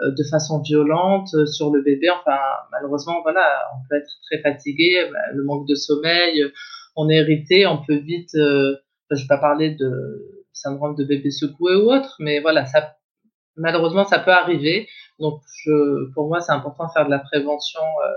de 0.00 0.24
façon 0.30 0.62
violente 0.62 1.28
sur 1.46 1.70
le 1.70 1.82
bébé. 1.82 2.08
Enfin, 2.10 2.38
malheureusement, 2.70 3.20
voilà, 3.22 3.44
on 3.74 3.88
peut 3.88 3.96
être 3.96 4.10
très 4.30 4.40
fatigué, 4.40 5.08
bah, 5.12 5.18
le 5.34 5.42
manque 5.42 5.66
de 5.66 5.74
sommeil, 5.74 6.44
on 6.94 7.08
est 7.08 7.16
irrité, 7.16 7.66
on 7.66 7.78
peut 7.84 7.96
vite 7.96 8.30
je 9.16 9.22
vais 9.22 9.28
pas 9.28 9.38
parler 9.38 9.74
de 9.74 10.44
syndrome 10.52 10.96
de 10.96 11.04
bébé 11.04 11.30
secoué 11.30 11.74
ou 11.76 11.92
autre, 11.92 12.16
mais 12.18 12.40
voilà, 12.40 12.66
ça, 12.66 12.96
malheureusement, 13.56 14.04
ça 14.04 14.18
peut 14.18 14.32
arriver. 14.32 14.88
Donc, 15.18 15.40
pour 16.14 16.28
moi, 16.28 16.40
c'est 16.40 16.52
important 16.52 16.86
de 16.86 16.92
faire 16.92 17.06
de 17.06 17.10
la 17.10 17.18
prévention 17.18 17.80
euh, 17.80 18.12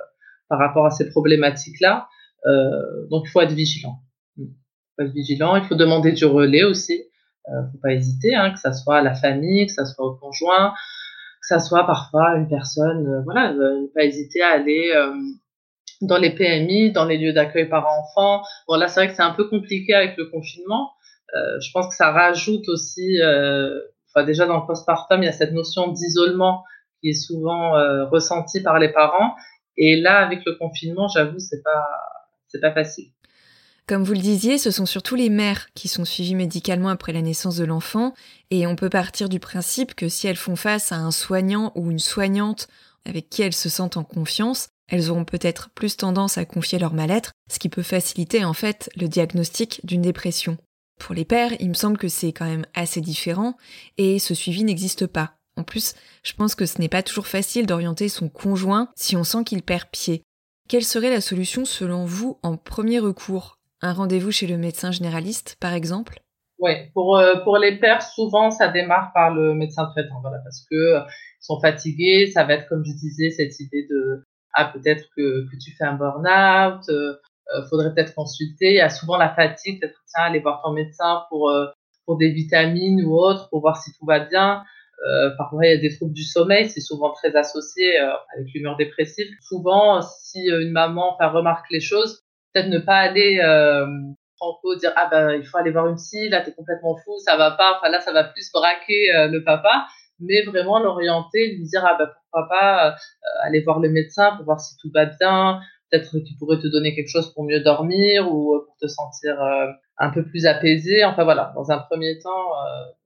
par 0.52 0.60
rapport 0.60 0.86
à 0.86 0.92
ces 0.92 1.10
problématiques-là. 1.10 2.08
Euh, 2.46 3.08
donc, 3.10 3.24
il 3.26 3.30
faut 3.30 3.42
être 3.42 3.54
vigilant. 3.54 4.00
Il 4.38 4.50
faut 4.96 5.04
être 5.04 5.14
vigilant. 5.14 5.56
Il 5.56 5.64
faut 5.64 5.76
demander 5.76 6.12
du 6.12 6.26
relais 6.26 6.64
aussi. 6.64 7.04
Euh, 7.48 7.64
faut 7.72 7.80
pas 7.82 7.94
hésiter, 7.94 8.36
hein, 8.36 8.52
que 8.52 8.60
ça 8.60 8.74
soit 8.74 8.98
à 8.98 9.02
la 9.02 9.16
famille, 9.16 9.66
que 9.66 9.74
ça 9.74 9.86
soit 9.86 10.06
au 10.06 10.16
conjoint, 10.16 10.72
que 10.72 11.48
ça 11.48 11.60
soit 11.60 11.88
parfois 11.88 12.36
une 12.36 12.48
personne. 12.48 13.08
Euh, 13.08 13.22
voilà, 13.24 13.54
ne 13.54 13.88
pas 13.96 14.04
hésiter 14.04 14.44
à 14.44 14.50
aller 14.50 14.94
dans 16.02 16.18
les 16.18 16.32
PMI, 16.32 16.92
dans 16.92 17.06
les 17.06 17.18
lieux 17.18 17.34
d'accueil 17.34 17.70
par 17.70 17.88
enfants. 17.88 18.44
Bon, 18.68 18.76
là, 18.76 18.88
c'est 18.88 19.00
vrai 19.00 19.10
que 19.10 19.16
c'est 19.16 19.22
un 19.22 19.34
peu 19.34 19.48
compliqué 19.48 19.94
avec 19.94 20.18
le 20.18 20.26
confinement. 20.26 20.92
Euh, 21.36 21.60
je 21.60 21.72
pense 21.72 21.88
que 21.88 21.96
ça 21.96 22.12
rajoute 22.12 22.68
aussi, 22.68 23.22
euh, 23.22 23.80
enfin, 24.10 24.26
déjà 24.26 24.46
dans 24.46 24.60
le 24.60 24.66
postpartum, 24.66 25.22
il 25.24 25.26
y 25.26 25.30
a 25.30 25.34
cette 25.34 25.54
notion 25.54 25.88
d'isolement 25.90 26.64
qui 27.00 27.10
est 27.10 27.14
souvent 27.14 27.78
euh, 27.78 28.06
ressentie 28.06 28.62
par 28.62 28.80
les 28.80 28.90
parents. 28.90 29.36
Et 29.78 30.00
là, 30.00 30.26
avec 30.26 30.42
le 30.46 30.56
confinement, 30.56 31.08
j'avoue, 31.08 31.40
c'est 31.40 31.64
pas, 31.64 31.88
c'est 32.48 32.60
pas 32.60 32.74
facile. 32.74 33.12
Comme 33.88 34.04
vous 34.04 34.14
le 34.14 34.20
disiez, 34.20 34.58
ce 34.58 34.72
sont 34.72 34.86
surtout 34.86 35.16
les 35.16 35.30
mères 35.30 35.68
qui 35.74 35.88
sont 35.88 36.06
suivies 36.06 36.36
médicalement 36.36 36.90
après 36.90 37.14
la 37.14 37.22
naissance 37.22 37.58
de 37.58 37.66
l'enfant, 37.66 38.14
et 38.50 38.68
on 38.68 38.76
peut 38.76 38.90
partir 38.90 39.28
du 39.28 39.40
principe 39.40 39.96
que 39.96 40.08
si 40.08 40.28
elles 40.28 40.38
font 40.38 40.56
face 40.56 40.92
à 40.92 40.96
un 40.96 41.12
soignant 41.12 41.72
ou 41.76 41.92
une 41.92 42.00
soignante 42.00 42.68
avec 43.06 43.30
qui 43.30 43.42
elles 43.42 43.54
se 43.54 43.70
sentent 43.70 43.98
en 43.98 44.04
confiance, 44.04 44.70
elles 44.88 45.10
auront 45.10 45.26
peut-être 45.26 45.70
plus 45.72 45.98
tendance 45.98 46.38
à 46.38 46.46
confier 46.46 46.78
leur 46.78 46.94
mal-être, 46.94 47.32
ce 47.50 47.60
qui 47.60 47.70
peut 47.70 47.82
faciliter 47.82 48.46
en 48.46 48.54
fait 48.54 48.90
le 48.96 49.08
diagnostic 49.08 49.82
d'une 49.86 50.02
dépression. 50.02 50.58
Pour 51.00 51.16
les 51.16 51.26
pères, 51.26 51.54
il 51.60 51.70
me 51.70 51.74
semble 51.74 51.98
que 51.98 52.10
c'est 52.10 52.32
quand 52.32 52.46
même 52.46 52.66
assez 52.76 53.02
différent 53.02 53.58
et 53.98 54.20
ce 54.20 54.36
suivi 54.36 54.64
n'existe 54.64 55.08
pas. 55.08 55.34
En 55.58 55.64
plus, 55.64 55.94
je 56.24 56.34
pense 56.34 56.56
que 56.56 56.66
ce 56.66 56.80
n'est 56.80 56.90
pas 56.90 57.04
toujours 57.04 57.28
facile 57.28 57.66
d'orienter 57.66 58.10
son 58.10 58.30
conjoint 58.30 58.90
si 58.96 59.16
on 59.16 59.24
sent 59.24 59.44
qu'il 59.46 59.64
perd 59.64 59.90
pied. 59.92 60.24
Quelle 60.70 60.84
serait 60.84 61.10
la 61.10 61.22
solution 61.22 61.66
selon 61.66 62.06
vous 62.06 62.40
en 62.44 62.58
premier 62.58 63.00
recours? 63.00 63.58
Un 63.82 63.94
rendez-vous 63.94 64.32
chez 64.32 64.48
le 64.48 64.58
médecin 64.58 64.92
généraliste, 64.92 65.58
par 65.60 65.74
exemple? 65.74 66.22
Oui, 66.60 66.72
pour, 66.94 67.18
euh, 67.18 67.38
pour 67.44 67.58
les 67.58 67.80
pères, 67.80 68.04
souvent 68.04 68.52
ça 68.52 68.68
démarre 68.68 69.12
par 69.14 69.34
le 69.34 69.56
médecin 69.56 69.88
traitant, 69.88 70.22
voilà, 70.22 70.38
parce 70.44 70.64
que 70.70 70.76
euh, 70.76 71.02
sont 71.40 71.60
fatigués, 71.60 72.30
ça 72.32 72.44
va 72.44 72.54
être 72.54 72.70
comme 72.70 72.86
je 72.86 72.94
disais 72.94 73.32
cette 73.32 73.60
idée 73.60 73.88
de 73.90 74.24
ah 74.54 74.66
peut-être 74.66 75.06
que, 75.16 75.50
que 75.50 75.56
tu 75.58 75.72
fais 75.72 75.86
un 75.86 75.94
burn-out, 75.94 76.88
euh, 76.90 77.16
euh, 77.56 77.66
faudrait 77.70 77.94
peut-être 77.94 78.14
consulter. 78.14 78.72
Il 78.72 78.76
y 78.76 78.82
a 78.82 78.90
souvent 78.90 79.18
la 79.18 79.34
fatigue, 79.34 79.80
peut-être 79.80 80.00
tiens 80.08 80.24
aller 80.24 80.40
voir 80.40 80.62
ton 80.64 80.72
médecin 80.72 81.24
pour 81.30 81.50
euh, 81.50 81.68
pour 82.06 82.18
des 82.18 82.32
vitamines 82.32 83.04
ou 83.06 83.16
autre, 83.16 83.50
pour 83.50 83.62
voir 83.62 83.78
si 83.78 83.92
tout 83.98 84.06
va 84.06 84.20
bien. 84.20 84.64
Euh, 85.10 85.32
parfois, 85.38 85.66
il 85.66 85.72
y 85.72 85.78
a 85.78 85.82
des 85.82 85.96
troubles 85.96 86.14
du 86.14 86.24
sommeil, 86.24 86.70
c'est 86.70 86.82
souvent 86.82 87.12
très 87.12 87.36
associé 87.36 88.00
euh, 88.00 88.12
avec 88.36 88.54
l'humeur 88.54 88.78
dépressive. 88.78 89.28
Souvent, 89.42 90.02
si 90.02 90.48
une 90.48 90.72
maman 90.72 91.16
enfin, 91.16 91.30
remarque 91.30 91.66
les 91.72 91.80
choses, 91.80 92.24
peut-être 92.54 92.70
ne 92.70 92.80
pas 92.80 92.98
aller 92.98 93.40
euh, 93.44 93.88
franco 94.38 94.76
dire 94.76 94.92
ah 94.96 95.08
ben 95.10 95.32
il 95.32 95.46
faut 95.46 95.58
aller 95.58 95.72
voir 95.72 95.88
une 95.88 95.96
psy, 95.96 96.30
là 96.30 96.42
t'es 96.42 96.54
complètement 96.54 96.96
fou, 96.98 97.18
ça 97.20 97.38
va 97.38 97.52
pas. 97.52 97.78
Enfin 97.78 97.90
là, 97.92 98.00
ça 98.02 98.12
va 98.12 98.24
plus 98.26 98.52
braquer 98.52 99.28
le 99.30 99.44
papa 99.44 99.88
mais 100.22 100.44
vraiment 100.44 100.80
l'orienter, 100.80 101.56
lui 101.56 101.64
dire 101.64 101.84
ah 101.86 101.96
bah 101.98 102.14
pourquoi 102.14 102.48
pas 102.48 102.88
euh, 102.90 102.92
aller 103.42 103.62
voir 103.62 103.80
le 103.80 103.90
médecin 103.90 104.36
pour 104.36 104.46
voir 104.46 104.60
si 104.60 104.76
tout 104.78 104.90
va 104.94 105.06
bien, 105.06 105.60
peut-être 105.92 106.12
qu'il 106.20 106.38
pourrait 106.38 106.60
te 106.60 106.68
donner 106.68 106.96
quelque 106.96 107.10
chose 107.10 107.34
pour 107.34 107.44
mieux 107.44 107.60
dormir 107.60 108.32
ou 108.34 108.56
euh, 108.56 108.66
pour 108.66 108.78
te 108.78 108.88
sentir 108.88 109.42
euh, 109.42 109.68
un 109.98 110.10
peu 110.10 110.26
plus 110.26 110.46
apaisé. 110.46 111.04
Enfin 111.04 111.24
voilà, 111.24 111.52
dans 111.56 111.72
un 111.72 111.80
premier 111.80 112.18
temps, 112.20 112.50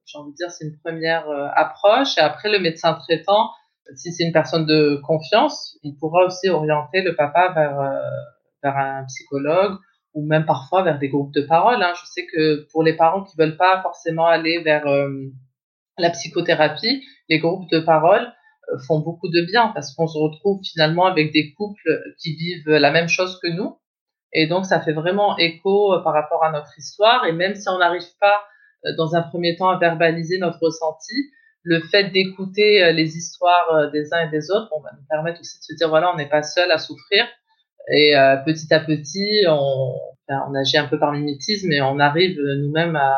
j'ai 0.06 0.18
envie 0.18 0.32
de 0.32 0.36
dire 0.36 0.52
c'est 0.52 0.66
une 0.66 0.78
première 0.78 1.26
approche 1.56 2.18
et 2.18 2.22
après 2.22 2.50
le 2.50 2.60
médecin 2.60 2.94
traitant, 2.94 3.50
si 3.96 4.14
c'est 4.14 4.24
une 4.24 4.32
personne 4.32 4.66
de 4.66 5.02
confiance, 5.06 5.78
il 5.84 5.98
pourra 5.98 6.26
aussi 6.26 6.48
orienter 6.48 7.02
le 7.02 7.16
papa 7.16 7.52
vers 7.54 8.02
vers 8.64 8.78
un 8.78 9.04
psychologue 9.06 9.78
ou 10.14 10.26
même 10.26 10.46
parfois 10.46 10.84
vers 10.84 11.00
des 11.00 11.10
groupes 11.10 11.34
de 11.34 11.42
parole. 11.42 11.84
Hein. 11.84 11.94
Je 12.00 12.06
sais 12.06 12.26
que 12.28 12.66
pour 12.72 12.82
les 12.82 12.96
parents 12.96 13.24
qui 13.24 13.36
veulent 13.38 13.58
pas 13.58 13.82
forcément 13.82 14.28
aller 14.28 14.62
vers 14.64 14.86
la 15.98 16.10
psychothérapie, 16.12 17.04
les 17.28 17.40
groupes 17.40 17.70
de 17.72 17.80
parole 17.80 18.32
font 18.88 19.00
beaucoup 19.00 19.30
de 19.30 19.42
bien 19.42 19.72
parce 19.74 19.94
qu'on 19.94 20.08
se 20.08 20.18
retrouve 20.18 20.60
finalement 20.64 21.06
avec 21.06 21.32
des 21.32 21.54
couples 21.54 22.14
qui 22.20 22.36
vivent 22.36 22.70
la 22.70 22.92
même 22.92 23.08
chose 23.08 23.40
que 23.42 23.48
nous. 23.48 23.78
Et 24.34 24.48
donc, 24.48 24.66
ça 24.66 24.82
fait 24.82 24.94
vraiment 24.94 25.38
écho 25.38 25.94
par 26.04 26.14
rapport 26.14 26.44
à 26.44 26.52
notre 26.52 26.78
histoire. 26.78 27.26
Et 27.26 27.32
même 27.32 27.56
si 27.56 27.70
on 27.70 27.78
n'arrive 27.78 28.08
pas, 28.20 28.44
dans 28.98 29.16
un 29.16 29.22
premier 29.22 29.56
temps, 29.56 29.70
à 29.70 29.78
verbaliser 29.78 30.38
notre 30.38 30.60
ressenti, 30.62 31.14
le 31.66 31.82
fait 31.82 32.12
d'écouter 32.12 32.84
euh, 32.84 32.92
les 32.92 33.18
histoires 33.18 33.74
euh, 33.74 33.90
des 33.90 34.14
uns 34.14 34.28
et 34.28 34.30
des 34.30 34.52
autres, 34.52 34.70
on 34.72 34.82
va 34.82 34.92
nous 34.94 35.06
permettre 35.10 35.42
aussi 35.42 35.58
de 35.58 35.64
se 35.64 35.74
dire 35.74 35.90
voilà, 35.90 36.14
on 36.14 36.16
n'est 36.16 36.30
pas 36.30 36.44
seul 36.44 36.72
à 36.72 36.78
souffrir. 36.78 37.26
Et 37.92 38.16
euh, 38.16 38.38
petit 38.38 38.72
à 38.74 38.80
petit, 38.80 39.46
on, 39.48 39.96
on, 40.30 40.56
agit 40.56 40.78
un 40.78 40.88
peu 40.88 41.00
par 41.00 41.12
mimétisme 41.12 41.72
et 41.72 41.82
on 41.82 42.00
arrive 42.00 42.40
nous-mêmes 42.40 42.96
à, 42.96 43.18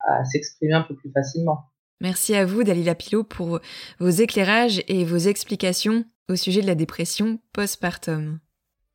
à 0.00 0.24
s'exprimer 0.24 0.72
un 0.72 0.82
peu 0.82 0.94
plus 0.94 1.10
facilement. 1.12 1.64
Merci 2.00 2.34
à 2.34 2.44
vous, 2.44 2.64
Dalila 2.64 2.94
Pilot, 2.94 3.24
pour 3.24 3.60
vos 3.98 4.10
éclairages 4.10 4.82
et 4.88 5.04
vos 5.04 5.16
explications 5.16 6.04
au 6.28 6.36
sujet 6.36 6.60
de 6.60 6.66
la 6.66 6.74
dépression 6.74 7.38
postpartum. 7.52 8.40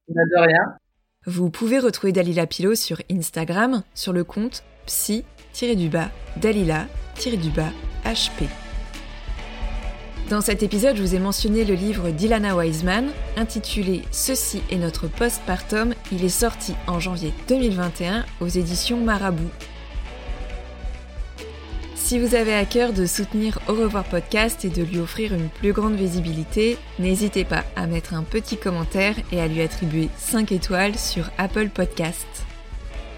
De 0.07 0.39
rien. 0.39 0.77
Vous 1.25 1.49
pouvez 1.49 1.79
retrouver 1.79 2.11
Dalila 2.11 2.47
Pilot 2.47 2.75
sur 2.75 3.01
Instagram 3.11 3.83
sur 3.93 4.13
le 4.13 4.23
compte 4.23 4.63
psy-du-bas 4.85 6.09
Dalila-du-bas 6.37 7.71
HP. 8.05 8.47
Dans 10.29 10.41
cet 10.41 10.61
épisode, 10.61 10.95
je 10.95 11.01
vous 11.01 11.15
ai 11.15 11.19
mentionné 11.19 11.65
le 11.65 11.73
livre 11.73 12.11
d'Ilana 12.11 12.55
Wiseman, 12.55 13.09
intitulé 13.35 14.03
Ceci 14.11 14.61
est 14.69 14.77
notre 14.77 15.07
postpartum. 15.07 15.95
Il 16.11 16.23
est 16.23 16.29
sorti 16.29 16.75
en 16.85 16.99
janvier 16.99 17.33
2021 17.47 18.25
aux 18.39 18.47
éditions 18.47 19.01
Marabout. 19.01 19.49
Si 21.99 22.17
vous 22.17 22.33
avez 22.33 22.55
à 22.55 22.65
cœur 22.65 22.91
de 22.91 23.05
soutenir 23.05 23.59
Au 23.67 23.73
revoir 23.73 24.03
podcast 24.03 24.65
et 24.65 24.69
de 24.69 24.81
lui 24.81 24.97
offrir 24.97 25.31
une 25.31 25.49
plus 25.49 25.73
grande 25.73 25.93
visibilité, 25.93 26.77
n'hésitez 26.97 27.43
pas 27.43 27.65
à 27.75 27.85
mettre 27.85 28.15
un 28.15 28.23
petit 28.23 28.57
commentaire 28.57 29.15
et 29.31 29.39
à 29.39 29.47
lui 29.47 29.61
attribuer 29.61 30.09
5 30.17 30.51
étoiles 30.51 30.97
sur 30.97 31.29
Apple 31.37 31.69
Podcast. 31.69 32.25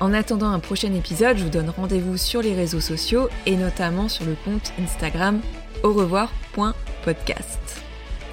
En 0.01 0.13
attendant 0.13 0.49
un 0.49 0.59
prochain 0.59 0.93
épisode, 0.93 1.37
je 1.37 1.43
vous 1.43 1.49
donne 1.49 1.69
rendez-vous 1.69 2.17
sur 2.17 2.41
les 2.41 2.53
réseaux 2.53 2.81
sociaux 2.81 3.29
et 3.45 3.55
notamment 3.55 4.09
sur 4.09 4.25
le 4.25 4.35
compte 4.43 4.73
Instagram 4.83 5.39
au 5.83 5.93
revoir.podcast. 5.93 7.81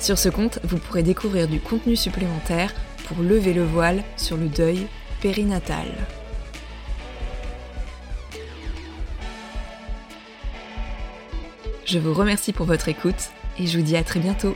Sur 0.01 0.19
ce 0.19 0.29
compte, 0.29 0.59
vous 0.65 0.79
pourrez 0.79 1.03
découvrir 1.05 1.47
du 1.47 1.61
contenu 1.61 1.95
supplémentaire 1.95 2.75
pour 3.07 3.23
lever 3.23 3.53
le 3.53 3.65
voile 3.65 4.03
sur 4.17 4.37
le 4.37 4.49
deuil 4.49 4.87
périnatal. 5.21 5.87
Je 11.89 11.99
vous 11.99 12.13
remercie 12.13 12.53
pour 12.53 12.67
votre 12.67 12.91
écoute 12.91 13.31
et 13.59 13.67
je 13.67 13.79
vous 13.79 13.83
dis 13.83 13.97
à 13.97 14.05
très 14.05 14.21
bientôt. 14.21 14.55